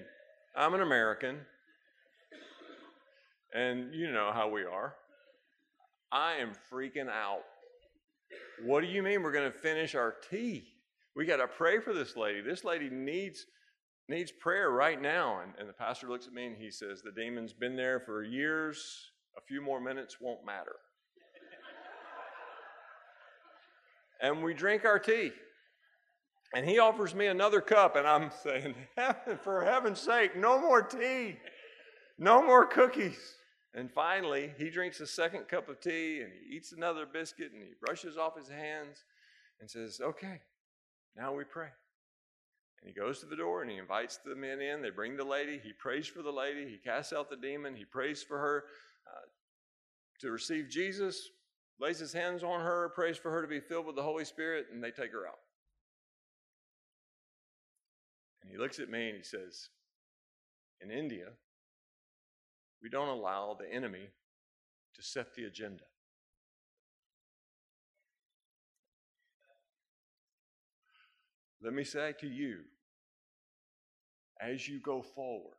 I'm 0.58 0.74
an 0.74 0.82
American, 0.82 1.38
and 3.54 3.94
you 3.94 4.12
know 4.12 4.32
how 4.34 4.50
we 4.50 4.64
are. 4.64 4.96
I 6.12 6.38
am 6.38 6.54
freaking 6.72 7.08
out. 7.08 7.44
What 8.66 8.82
do 8.82 8.88
you 8.88 9.04
mean 9.04 9.22
we're 9.22 9.32
going 9.32 9.52
to 9.52 9.58
finish 9.58 9.94
our 9.94 10.16
tea? 10.32 10.70
We 11.16 11.26
got 11.26 11.38
to 11.38 11.48
pray 11.48 11.80
for 11.80 11.94
this 11.94 12.16
lady. 12.16 12.42
This 12.42 12.64
lady 12.64 12.90
needs 12.90 13.46
needs 14.08 14.32
prayer 14.32 14.72
right 14.72 15.00
now. 15.00 15.42
And, 15.44 15.54
and 15.60 15.70
the 15.70 15.74
pastor 15.74 16.08
looks 16.08 16.26
at 16.26 16.34
me 16.34 16.48
and 16.48 16.58
he 16.58 16.72
says, 16.72 17.04
The 17.04 17.12
demon's 17.12 17.54
been 17.54 17.76
there 17.76 18.00
for 18.00 18.24
years. 18.24 19.12
A 19.38 19.42
few 19.42 19.62
more 19.62 19.80
minutes 19.80 20.18
won't 20.20 20.44
matter. 20.44 20.76
And 24.22 24.44
we 24.44 24.54
drink 24.54 24.86
our 24.86 25.00
tea. 25.00 25.32
And 26.54 26.68
he 26.68 26.80
offers 26.80 27.14
me 27.14 27.28
another 27.28 27.62
cup, 27.62 27.96
and 27.96 28.08
I'm 28.08 28.32
saying, 28.44 28.76
For 29.44 29.64
heaven's 29.64 30.00
sake, 30.00 30.36
no 30.36 30.60
more 30.60 30.82
tea, 30.82 31.38
no 32.18 32.42
more 32.42 32.66
cookies. 32.66 33.36
And 33.74 33.92
finally, 33.92 34.52
he 34.58 34.70
drinks 34.70 35.00
a 35.00 35.08
second 35.08 35.48
cup 35.48 35.70
of 35.70 35.80
tea 35.80 36.22
and 36.22 36.32
he 36.34 36.56
eats 36.56 36.72
another 36.72 37.06
biscuit 37.06 37.52
and 37.54 37.62
he 37.62 37.74
brushes 37.80 38.18
off 38.18 38.36
his 38.36 38.50
hands 38.50 39.04
and 39.62 39.70
says, 39.70 40.02
Okay, 40.02 40.42
now 41.16 41.34
we 41.34 41.44
pray. 41.44 41.68
And 42.82 42.90
he 42.90 43.00
goes 43.00 43.20
to 43.20 43.26
the 43.26 43.36
door 43.36 43.62
and 43.62 43.70
he 43.70 43.78
invites 43.78 44.18
the 44.18 44.36
men 44.36 44.60
in. 44.60 44.82
They 44.82 44.90
bring 44.90 45.18
the 45.18 45.24
lady. 45.24 45.60
He 45.64 45.74
prays 45.74 46.08
for 46.08 46.24
the 46.24 46.32
lady. 46.32 46.68
He 46.68 46.78
casts 46.78 47.14
out 47.14 47.30
the 47.30 47.36
demon. 47.36 47.76
He 47.76 47.86
prays 47.86 48.24
for 48.24 48.40
her 48.40 48.64
uh, 49.06 49.28
to 50.22 50.32
receive 50.32 50.70
Jesus, 50.70 51.30
lays 51.80 52.00
his 52.00 52.14
hands 52.14 52.44
on 52.44 52.62
her, 52.62 52.90
prays 52.90 53.18
for 53.18 53.32
her 53.32 53.42
to 53.42 53.48
be 53.48 53.60
filled 53.60 53.86
with 53.86 53.96
the 53.96 54.04
Holy 54.04 54.26
Spirit, 54.26 54.68
and 54.72 54.84
they 54.84 54.92
take 54.92 55.12
her 55.12 55.28
out. 55.28 55.40
And 58.42 58.52
he 58.52 58.58
looks 58.58 58.80
at 58.80 58.90
me 58.90 59.08
and 59.08 59.18
he 59.18 59.24
says, 59.24 59.70
In 60.82 60.92
India, 60.92 61.28
we 62.82 62.90
don't 62.90 63.10
allow 63.10 63.58
the 63.60 63.72
enemy 63.72 64.10
to 64.96 65.04
set 65.04 65.36
the 65.36 65.46
agenda. 65.46 65.84
Let 71.62 71.74
me 71.74 71.84
say 71.84 72.14
to 72.22 72.28
you, 72.28 72.60
as 74.42 74.68
you 74.68 74.80
go 74.80 75.02
forward, 75.02 75.58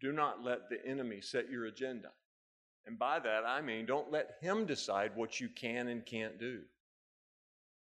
do 0.00 0.12
not 0.12 0.44
let 0.44 0.68
the 0.68 0.84
enemy 0.86 1.22
set 1.22 1.50
your 1.50 1.64
agenda. 1.64 2.10
And 2.86 2.98
by 2.98 3.18
that, 3.18 3.44
I 3.46 3.60
mean, 3.60 3.86
don't 3.86 4.12
let 4.12 4.36
him 4.40 4.66
decide 4.66 5.12
what 5.14 5.40
you 5.40 5.48
can 5.48 5.88
and 5.88 6.04
can't 6.04 6.38
do. 6.38 6.60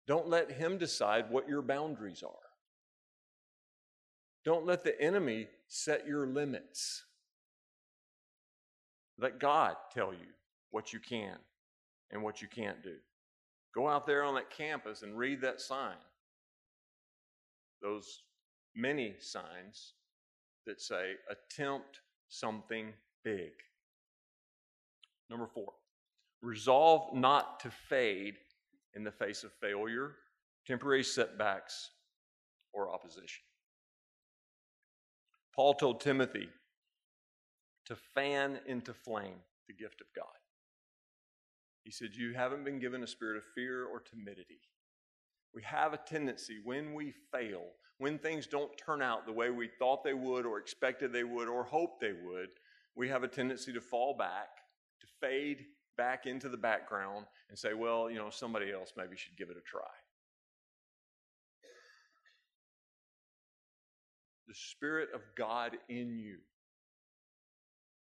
Don't 0.07 0.29
let 0.29 0.53
him 0.53 0.79
decide 0.79 1.31
what 1.31 1.49
your 1.49 1.63
boundaries 1.63 2.23
are. 2.23 2.31
Don't 4.45 4.65
let 4.65 4.85
the 4.85 5.01
enemy 5.01 5.49
set 5.67 6.07
your 6.07 6.27
limits. 6.27 7.03
Let 9.19 9.41
God 9.41 9.77
tell 9.93 10.13
you 10.13 10.29
what 10.71 10.93
you 10.93 11.01
can 11.01 11.37
and 12.13 12.23
what 12.23 12.41
you 12.41 12.47
can't 12.47 12.83
do. 12.83 12.95
Go 13.75 13.89
out 13.89 14.07
there 14.07 14.23
on 14.23 14.37
that 14.37 14.51
campus 14.51 15.03
and 15.03 15.19
read 15.19 15.41
that 15.41 15.61
sign 15.61 15.97
those 17.83 18.23
many 18.75 19.15
signs 19.21 19.95
that 20.67 20.81
say, 20.81 21.13
attempt 21.31 22.01
something 22.29 22.93
big. 23.23 23.53
Number 25.29 25.47
four, 25.47 25.73
resolve 26.43 27.15
not 27.15 27.61
to 27.61 27.71
fade 27.71 28.37
in 28.95 29.05
the 29.05 29.11
face 29.11 29.45
of 29.45 29.53
failure, 29.61 30.17
temporary 30.67 31.05
setbacks, 31.05 31.91
or 32.73 32.93
opposition. 32.93 33.43
Paul 35.55 35.75
told 35.75 36.01
Timothy 36.01 36.49
to 37.87 37.97
fan 37.97 38.61
into 38.67 38.93
flame 38.93 39.39
the 39.67 39.75
gift 39.75 40.01
of 40.01 40.07
God. 40.15 40.27
He 41.83 41.91
said, 41.91 42.11
You 42.15 42.35
haven't 42.35 42.65
been 42.65 42.79
given 42.79 43.03
a 43.03 43.07
spirit 43.07 43.39
of 43.39 43.45
fear 43.55 43.87
or 43.87 44.01
timidity, 44.01 44.61
we 45.57 45.63
have 45.63 45.95
a 45.95 45.97
tendency 45.97 46.59
when 46.63 46.93
we 46.93 47.15
fail, 47.33 47.63
when 47.97 48.19
things 48.19 48.47
don't 48.47 48.77
turn 48.77 49.01
out 49.01 49.25
the 49.25 49.33
way 49.33 49.49
we 49.49 49.71
thought 49.79 50.05
they 50.05 50.13
would, 50.13 50.45
or 50.45 50.59
expected 50.59 51.13
they 51.13 51.25
would, 51.25 51.49
or 51.49 51.65
hoped 51.65 52.01
they 52.01 52.13
would, 52.13 52.51
we 52.95 53.09
have 53.09 53.23
a 53.23 53.29
tendency 53.29 53.73
to 53.73 53.81
fall 53.81 54.15
back, 54.15 54.49
fade 55.21 55.67
back 55.97 56.27
into 56.27 56.49
the 56.49 56.57
background, 56.57 57.27
and 57.49 57.59
say, 57.59 57.73
well, 57.73 58.11
you 58.11 58.19
know, 58.19 58.29
somebody 58.31 58.71
else 58.73 58.93
maybe 58.97 59.17
should 59.17 59.37
give 59.37 59.49
it 59.49 59.57
a 59.57 59.61
try. 59.61 59.81
The 64.47 64.55
Spirit 64.55 65.09
of 65.15 65.23
God 65.37 65.77
in 65.89 66.19
you 66.19 66.37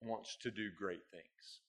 wants 0.01 0.37
to 0.41 0.51
do 0.51 0.69
great 0.77 1.01
things. 1.11 1.61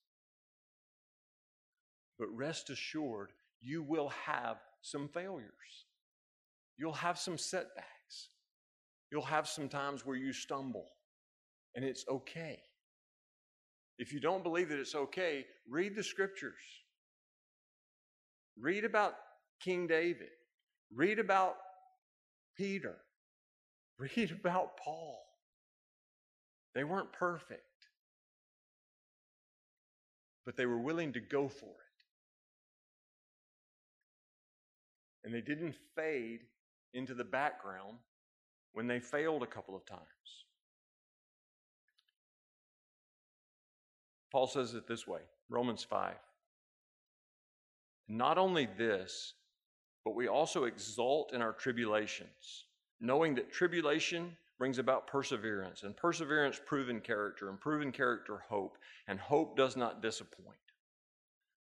But 2.18 2.28
rest 2.34 2.70
assured, 2.70 3.30
you 3.60 3.82
will 3.82 4.08
have 4.08 4.56
some 4.82 5.08
failures. 5.08 5.86
You'll 6.76 6.92
have 6.92 7.18
some 7.18 7.38
setbacks. 7.38 8.28
You'll 9.10 9.22
have 9.22 9.46
some 9.46 9.68
times 9.68 10.04
where 10.04 10.16
you 10.16 10.32
stumble, 10.32 10.88
and 11.74 11.84
it's 11.84 12.04
okay. 12.08 12.58
If 13.98 14.12
you 14.12 14.20
don't 14.20 14.42
believe 14.42 14.68
that 14.68 14.78
it's 14.78 14.94
okay, 14.94 15.46
read 15.68 15.94
the 15.94 16.02
scriptures. 16.02 16.60
Read 18.58 18.84
about 18.84 19.14
King 19.60 19.86
David. 19.86 20.28
Read 20.94 21.18
about 21.18 21.56
Peter. 22.56 22.96
Read 23.98 24.30
about 24.30 24.76
Paul. 24.76 25.22
They 26.74 26.84
weren't 26.84 27.12
perfect, 27.12 27.62
but 30.44 30.56
they 30.56 30.66
were 30.66 30.80
willing 30.80 31.14
to 31.14 31.20
go 31.20 31.48
for 31.48 31.64
it. 31.66 31.86
and 35.26 35.34
they 35.34 35.40
didn't 35.40 35.74
fade 35.96 36.42
into 36.94 37.12
the 37.12 37.24
background 37.24 37.98
when 38.72 38.86
they 38.86 39.00
failed 39.00 39.42
a 39.42 39.46
couple 39.46 39.74
of 39.74 39.84
times. 39.84 40.45
Paul 44.36 44.46
says 44.46 44.74
it 44.74 44.86
this 44.86 45.06
way 45.06 45.20
Romans 45.48 45.82
5. 45.82 46.14
Not 48.06 48.36
only 48.36 48.68
this, 48.76 49.32
but 50.04 50.14
we 50.14 50.28
also 50.28 50.64
exult 50.64 51.32
in 51.32 51.40
our 51.40 51.54
tribulations, 51.54 52.66
knowing 53.00 53.34
that 53.36 53.50
tribulation 53.50 54.36
brings 54.58 54.78
about 54.78 55.06
perseverance, 55.06 55.84
and 55.84 55.96
perseverance, 55.96 56.60
proven 56.66 57.00
character, 57.00 57.48
and 57.48 57.58
proven 57.58 57.90
character, 57.90 58.42
hope, 58.46 58.76
and 59.08 59.18
hope 59.18 59.56
does 59.56 59.74
not 59.74 60.02
disappoint 60.02 60.58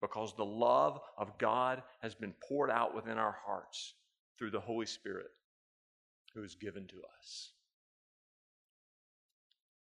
because 0.01 0.35
the 0.35 0.43
love 0.43 0.99
of 1.15 1.37
God 1.37 1.83
has 2.01 2.15
been 2.15 2.33
poured 2.49 2.71
out 2.71 2.95
within 2.95 3.19
our 3.19 3.37
hearts 3.45 3.93
through 4.39 4.49
the 4.49 4.59
Holy 4.59 4.87
Spirit 4.87 5.29
who 6.33 6.43
is 6.43 6.55
given 6.55 6.87
to 6.87 6.95
us. 7.19 7.51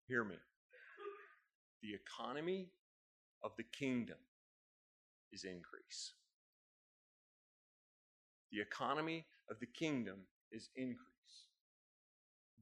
Hear 0.09 0.25
me. 0.25 0.35
The 1.81 1.93
economy 1.93 2.67
of 3.43 3.51
the 3.57 3.63
kingdom 3.63 4.17
is 5.31 5.43
increase. 5.43 6.13
The 8.51 8.61
economy 8.61 9.25
of 9.49 9.59
the 9.59 9.65
kingdom 9.65 10.19
is 10.51 10.69
increase. 10.75 11.07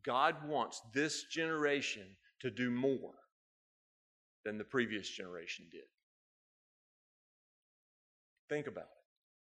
God 0.05 0.35
wants 0.47 0.81
this 0.93 1.23
generation 1.23 2.05
to 2.41 2.49
do 2.49 2.69
more 2.69 3.15
than 4.45 4.57
the 4.57 4.63
previous 4.63 5.09
generation 5.09 5.65
did. 5.71 5.89
Think 8.47 8.67
about 8.67 8.83
it. 8.83 9.03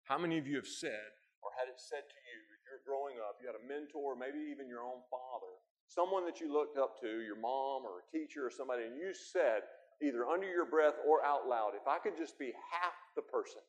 How 0.04 0.18
many 0.18 0.38
of 0.38 0.46
you 0.46 0.56
have 0.56 0.66
said 0.66 1.14
or 1.42 1.50
had 1.56 1.68
it 1.68 1.78
said 1.78 2.02
to 2.08 2.18
you 2.26 2.50
you're 2.70 2.86
growing 2.86 3.18
up, 3.18 3.42
you 3.42 3.50
had 3.50 3.58
a 3.58 3.66
mentor, 3.66 4.14
maybe 4.14 4.38
even 4.46 4.70
your 4.70 4.86
own 4.86 5.02
father, 5.10 5.58
someone 5.90 6.22
that 6.22 6.38
you 6.38 6.46
looked 6.46 6.78
up 6.78 6.94
to, 7.02 7.18
your 7.26 7.34
mom 7.34 7.82
or 7.82 8.06
a 8.06 8.06
teacher 8.14 8.46
or 8.46 8.50
somebody, 8.54 8.86
and 8.86 8.94
you 8.94 9.10
said, 9.10 9.66
either 10.02 10.24
under 10.26 10.48
your 10.48 10.64
breath 10.66 10.94
or 11.06 11.24
out 11.24 11.46
loud, 11.48 11.72
if 11.76 11.86
I 11.86 11.98
could 11.98 12.16
just 12.16 12.38
be 12.38 12.52
half 12.72 12.96
the 13.16 13.22
person 13.22 13.60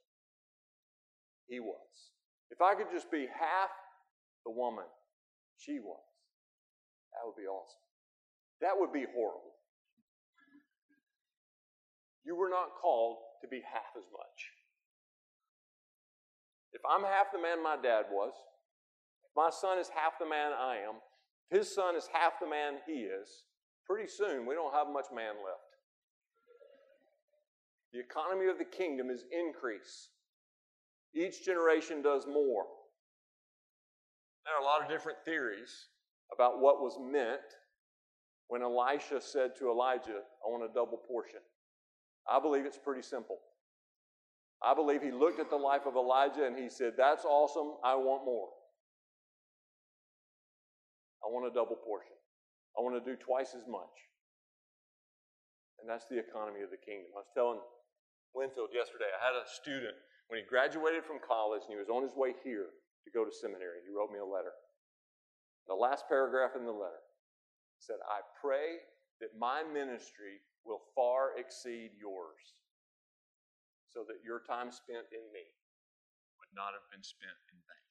he 1.47 1.59
was, 1.59 2.11
if 2.49 2.61
I 2.61 2.75
could 2.75 2.91
just 2.91 3.11
be 3.11 3.27
half 3.27 3.69
the 4.45 4.51
woman 4.51 4.85
she 5.57 5.79
was, 5.79 6.03
that 7.11 7.27
would 7.27 7.35
be 7.35 7.47
awesome. 7.47 7.83
That 8.61 8.79
would 8.79 8.93
be 8.93 9.05
horrible. 9.13 9.51
You 12.23 12.35
were 12.35 12.49
not 12.49 12.77
called 12.79 13.17
to 13.41 13.47
be 13.47 13.61
half 13.65 13.97
as 13.97 14.05
much. 14.13 14.39
If 16.71 16.81
I'm 16.87 17.03
half 17.03 17.33
the 17.33 17.41
man 17.41 17.61
my 17.61 17.75
dad 17.75 18.05
was, 18.11 18.31
if 19.25 19.31
my 19.35 19.49
son 19.49 19.77
is 19.79 19.89
half 19.89 20.13
the 20.19 20.29
man 20.29 20.51
I 20.53 20.77
am, 20.87 21.01
if 21.49 21.59
his 21.59 21.73
son 21.73 21.95
is 21.95 22.07
half 22.13 22.33
the 22.39 22.47
man 22.47 22.79
he 22.85 23.03
is, 23.09 23.43
pretty 23.85 24.07
soon 24.07 24.45
we 24.45 24.55
don't 24.55 24.73
have 24.73 24.87
much 24.87 25.07
man 25.13 25.35
left. 25.43 25.70
The 27.93 27.99
economy 27.99 28.49
of 28.49 28.57
the 28.57 28.65
kingdom 28.65 29.09
is 29.09 29.25
increase. 29.31 30.09
Each 31.13 31.43
generation 31.43 32.01
does 32.01 32.25
more. 32.25 32.65
There 34.45 34.55
are 34.55 34.61
a 34.61 34.65
lot 34.65 34.81
of 34.81 34.89
different 34.89 35.19
theories 35.25 35.87
about 36.33 36.61
what 36.61 36.81
was 36.81 36.97
meant 36.99 37.41
when 38.47 38.61
Elisha 38.61 39.21
said 39.21 39.51
to 39.59 39.69
Elijah, 39.69 40.23
I 40.45 40.49
want 40.49 40.69
a 40.69 40.73
double 40.73 40.99
portion. 41.07 41.39
I 42.29 42.39
believe 42.39 42.65
it's 42.65 42.77
pretty 42.77 43.01
simple. 43.01 43.37
I 44.63 44.73
believe 44.73 45.01
he 45.01 45.11
looked 45.11 45.39
at 45.39 45.49
the 45.49 45.57
life 45.57 45.85
of 45.85 45.95
Elijah 45.95 46.45
and 46.45 46.57
he 46.57 46.69
said, 46.69 46.93
That's 46.97 47.25
awesome. 47.25 47.73
I 47.83 47.95
want 47.95 48.25
more. 48.25 48.49
I 51.23 51.29
want 51.31 51.51
a 51.51 51.53
double 51.53 51.75
portion. 51.75 52.15
I 52.77 52.81
want 52.81 53.03
to 53.03 53.11
do 53.11 53.17
twice 53.17 53.55
as 53.55 53.67
much. 53.67 53.95
And 55.79 55.89
that's 55.89 56.05
the 56.09 56.19
economy 56.19 56.61
of 56.61 56.69
the 56.69 56.77
kingdom. 56.77 57.09
I 57.15 57.25
was 57.25 57.33
telling 57.33 57.59
Winfield 58.33 58.71
yesterday, 58.71 59.11
I 59.11 59.19
had 59.19 59.35
a 59.35 59.47
student 59.47 59.95
when 60.27 60.39
he 60.39 60.45
graduated 60.47 61.03
from 61.03 61.19
college 61.19 61.67
and 61.67 61.75
he 61.75 61.81
was 61.81 61.91
on 61.91 62.03
his 62.03 62.15
way 62.15 62.33
here 62.43 62.71
to 63.03 63.09
go 63.11 63.25
to 63.25 63.31
seminary. 63.31 63.83
He 63.83 63.91
wrote 63.91 64.11
me 64.11 64.19
a 64.19 64.25
letter. 64.25 64.55
The 65.67 65.75
last 65.75 66.07
paragraph 66.07 66.55
in 66.55 66.65
the 66.65 66.71
letter 66.71 67.03
said, 67.79 67.99
I 68.07 68.23
pray 68.39 68.79
that 69.19 69.37
my 69.37 69.63
ministry 69.63 70.39
will 70.65 70.81
far 70.95 71.37
exceed 71.37 71.91
yours 71.99 72.55
so 73.89 74.05
that 74.07 74.23
your 74.23 74.41
time 74.47 74.71
spent 74.71 75.11
in 75.11 75.25
me 75.33 75.45
would 76.39 76.53
not 76.55 76.71
have 76.71 76.87
been 76.91 77.03
spent 77.03 77.35
in 77.51 77.57
vain. 77.67 77.87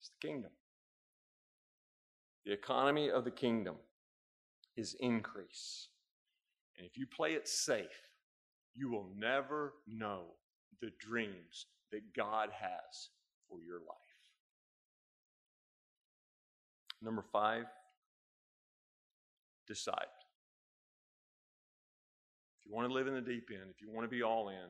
It's 0.00 0.10
the 0.10 0.26
kingdom. 0.26 0.50
The 2.44 2.52
economy 2.52 3.10
of 3.10 3.24
the 3.24 3.30
kingdom 3.30 3.76
is 4.76 4.96
increase. 5.00 5.88
And 6.78 6.86
if 6.86 6.96
you 6.96 7.06
play 7.06 7.32
it 7.34 7.48
safe, 7.48 8.08
you 8.74 8.90
will 8.90 9.08
never 9.16 9.74
know 9.86 10.22
the 10.80 10.90
dreams 10.98 11.66
that 11.90 12.14
God 12.16 12.48
has 12.52 13.08
for 13.48 13.58
your 13.60 13.80
life. 13.80 13.88
Number 17.02 17.24
five, 17.32 17.64
decide. 19.66 20.06
If 22.58 22.66
you 22.66 22.74
want 22.74 22.88
to 22.88 22.94
live 22.94 23.06
in 23.06 23.14
the 23.14 23.20
deep 23.20 23.48
end, 23.52 23.70
if 23.70 23.82
you 23.82 23.90
want 23.90 24.04
to 24.04 24.14
be 24.14 24.22
all 24.22 24.48
in, 24.48 24.68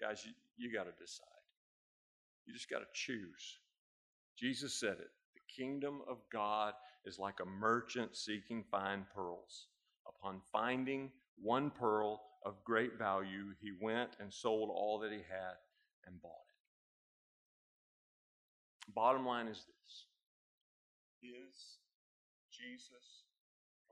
guys, 0.00 0.24
you, 0.24 0.32
you 0.56 0.72
got 0.72 0.84
to 0.84 0.92
decide. 1.00 1.26
You 2.46 2.52
just 2.52 2.68
got 2.68 2.80
to 2.80 2.86
choose. 2.92 3.58
Jesus 4.36 4.78
said 4.78 4.94
it 4.94 5.10
the 5.34 5.62
kingdom 5.62 6.00
of 6.08 6.18
God 6.32 6.74
is 7.04 7.18
like 7.18 7.40
a 7.40 7.46
merchant 7.46 8.16
seeking 8.16 8.64
fine 8.70 9.06
pearls. 9.14 9.68
Upon 10.18 10.40
finding 10.52 11.10
one 11.40 11.70
pearl 11.70 12.22
of 12.44 12.62
great 12.64 12.98
value, 12.98 13.54
he 13.60 13.72
went 13.80 14.10
and 14.20 14.32
sold 14.32 14.70
all 14.70 14.98
that 15.00 15.12
he 15.12 15.18
had 15.18 15.54
and 16.06 16.20
bought 16.22 16.30
it. 16.30 16.34
Bottom 18.94 19.24
line 19.24 19.46
is 19.46 19.58
this 19.58 20.06
Is 21.22 21.78
Jesus 22.50 23.24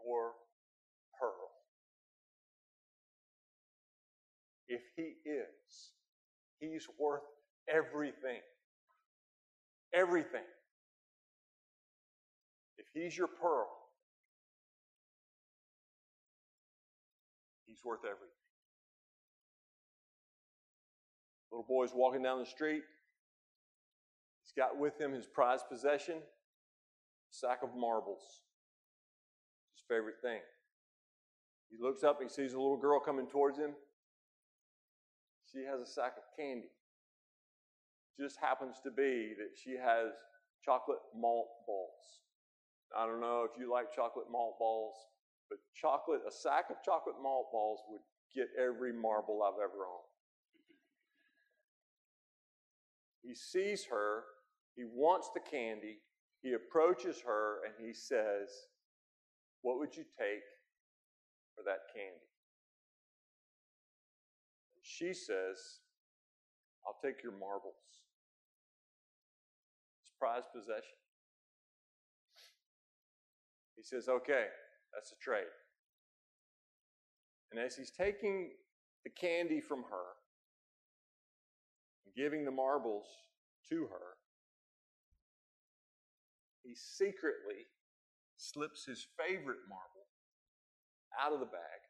your 0.05 0.33
pearl? 1.19 1.51
If 4.69 4.83
he 4.97 5.15
is, 5.29 5.93
he's 6.61 6.87
worth 6.99 7.23
everything. 7.73 8.41
Everything. 9.95 10.45
If 12.77 12.87
he's 12.93 13.17
your 13.17 13.29
pearl, 13.29 13.69
he's 17.79 17.85
worth 17.85 18.01
everything. 18.05 18.29
Little 21.53 21.67
boy's 21.67 21.91
walking 21.95 22.23
down 22.23 22.39
the 22.39 22.47
street. 22.47 22.83
He's 24.43 24.53
got 24.57 24.79
with 24.79 25.01
him 25.01 25.13
his 25.13 25.27
prized 25.27 25.65
possession, 25.71 26.17
sack 27.31 27.61
of 27.63 27.71
marbles. 27.77 28.43
His 29.75 29.85
favorite 29.89 30.21
thing. 30.23 30.41
He 31.71 31.77
looks 31.81 32.03
up 32.03 32.21
and 32.21 32.31
he 32.31 32.35
sees 32.35 32.55
a 32.55 32.59
little 32.59 32.77
girl 32.77 33.01
coming 33.01 33.27
towards 33.27 33.59
him. 33.59 33.71
She 35.53 35.65
has 35.65 35.81
a 35.81 35.87
sack 35.87 36.15
of 36.17 36.25
candy. 36.37 36.69
Just 38.19 38.39
happens 38.41 38.77
to 38.83 38.91
be 38.91 39.35
that 39.39 39.55
she 39.55 39.73
has 39.73 40.13
chocolate 40.65 40.99
malt 41.15 41.49
balls. 41.67 42.23
I 42.97 43.07
don't 43.07 43.21
know 43.21 43.47
if 43.51 43.59
you 43.59 43.71
like 43.71 43.95
chocolate 43.95 44.27
malt 44.31 44.59
balls, 44.59 44.97
but 45.49 45.59
chocolate, 45.75 46.21
a 46.27 46.33
sack 46.33 46.67
of 46.71 46.77
chocolate 46.85 47.17
malt 47.23 47.47
balls 47.53 47.81
would 47.89 48.01
get 48.35 48.49
every 48.59 48.93
marble 48.93 49.43
I've 49.43 49.61
ever 49.63 49.87
owned. 49.87 50.09
He 53.23 53.35
sees 53.35 53.87
her, 53.91 54.25
he 54.77 54.85
wants 54.85 55.31
the 55.35 55.41
candy, 55.41 55.99
he 56.43 56.53
approaches 56.53 57.21
her, 57.27 57.59
and 57.65 57.75
he 57.85 57.93
says, 57.93 58.49
What 59.63 59.79
would 59.79 59.97
you 59.97 60.05
take 60.19 60.45
for 61.55 61.63
that 61.65 61.93
candy? 61.95 62.25
She 64.83 65.13
says, 65.13 65.81
I'll 66.87 66.97
take 67.05 67.23
your 67.23 67.33
marbles. 67.33 67.75
It's 70.01 70.13
prized 70.19 70.47
possession. 70.55 70.97
He 73.77 73.83
says, 73.83 74.09
Okay, 74.09 74.47
that's 74.93 75.13
a 75.13 75.17
trade. 75.17 75.53
And 77.51 77.61
as 77.61 77.77
he's 77.77 77.91
taking 77.91 78.51
the 79.05 79.11
candy 79.11 79.61
from 79.61 79.85
her 79.91 80.17
and 82.05 82.15
giving 82.15 82.45
the 82.45 82.51
marbles 82.51 83.07
to 83.71 83.87
her, 83.87 84.19
he 86.63 86.75
secretly 86.75 87.67
slips 88.37 88.85
his 88.85 89.07
favorite 89.17 89.65
marble 89.69 90.07
out 91.19 91.33
of 91.33 91.41
the 91.41 91.47
bag 91.47 91.81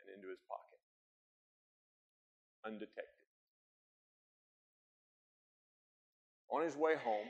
and 0.00 0.14
into 0.14 0.30
his 0.30 0.38
pocket 0.48 0.74
undetected. 2.64 3.28
On 6.50 6.62
his 6.64 6.76
way 6.76 6.94
home, 6.96 7.26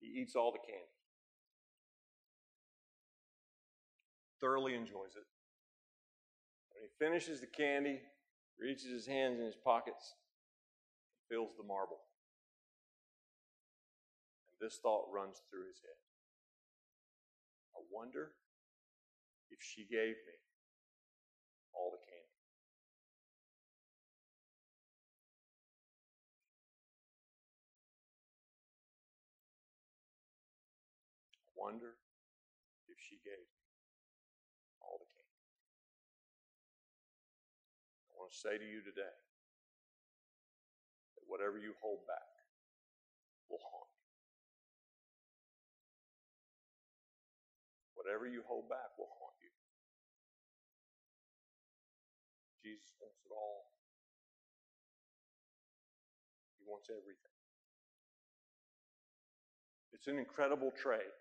he 0.00 0.06
eats 0.20 0.36
all 0.36 0.52
the 0.52 0.58
candy. 0.58 0.99
Thoroughly 4.40 4.74
enjoys 4.74 5.16
it. 5.16 5.28
When 6.72 6.82
he 6.82 6.88
finishes 6.98 7.40
the 7.40 7.46
candy, 7.46 8.00
reaches 8.58 8.90
his 8.90 9.06
hands 9.06 9.38
in 9.38 9.44
his 9.44 9.56
pockets, 9.56 10.14
fills 11.28 11.52
the 11.56 11.66
marble. 11.66 12.00
And 14.48 14.56
this 14.66 14.78
thought 14.82 15.12
runs 15.12 15.42
through 15.50 15.68
his 15.68 15.80
head. 15.84 16.00
I 17.76 17.80
wonder 17.92 18.32
if 19.50 19.58
she 19.60 19.82
gave 19.82 20.16
me 20.24 20.36
all 21.74 21.90
the 21.92 21.98
candy. 21.98 22.24
I 31.44 31.60
wonder 31.60 31.99
say 38.40 38.56
to 38.56 38.64
you 38.64 38.80
today 38.80 39.16
that 41.12 41.24
whatever 41.28 41.60
you 41.60 41.76
hold 41.84 42.00
back 42.08 42.32
will 43.52 43.60
haunt 43.60 43.92
you. 43.92 44.08
Whatever 48.00 48.24
you 48.24 48.40
hold 48.48 48.64
back 48.72 48.96
will 48.96 49.12
haunt 49.20 49.36
you. 49.44 49.52
Jesus 52.64 52.88
wants 52.96 53.20
it 53.28 53.32
all. 53.36 53.68
He 56.56 56.64
wants 56.64 56.88
everything. 56.88 57.36
It's 59.92 60.08
an 60.08 60.16
incredible 60.16 60.72
trade. 60.72 61.12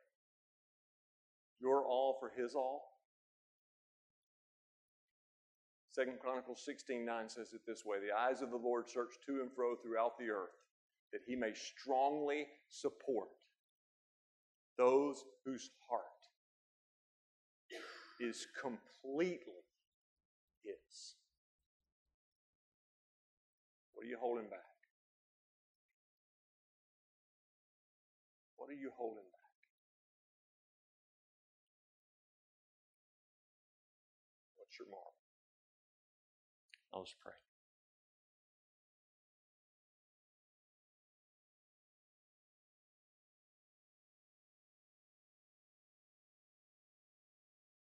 your 1.59 1.83
all 1.83 2.15
for 2.23 2.31
his 2.31 2.55
all? 2.55 2.98
Second 5.99 6.19
Chronicles 6.21 6.61
16 6.63 7.03
9 7.03 7.27
says 7.27 7.51
it 7.51 7.59
this 7.67 7.83
way 7.83 7.97
The 7.99 8.17
eyes 8.17 8.41
of 8.41 8.51
the 8.51 8.55
Lord 8.55 8.89
search 8.89 9.15
to 9.25 9.41
and 9.41 9.51
fro 9.51 9.75
throughout 9.75 10.17
the 10.17 10.29
earth, 10.29 10.55
that 11.11 11.19
he 11.27 11.35
may 11.35 11.51
strongly 11.53 12.47
support 12.69 13.27
those 14.77 15.25
whose 15.43 15.71
heart 15.89 16.05
is 18.21 18.47
completely 18.61 19.59
his. 20.63 21.15
What 23.93 24.05
are 24.05 24.09
you 24.09 24.17
holding 24.17 24.49
back? 24.49 24.59
What 28.55 28.69
are 28.69 28.79
you 28.79 28.91
holding 28.95 29.28
just 37.03 37.19
pray. 37.21 37.38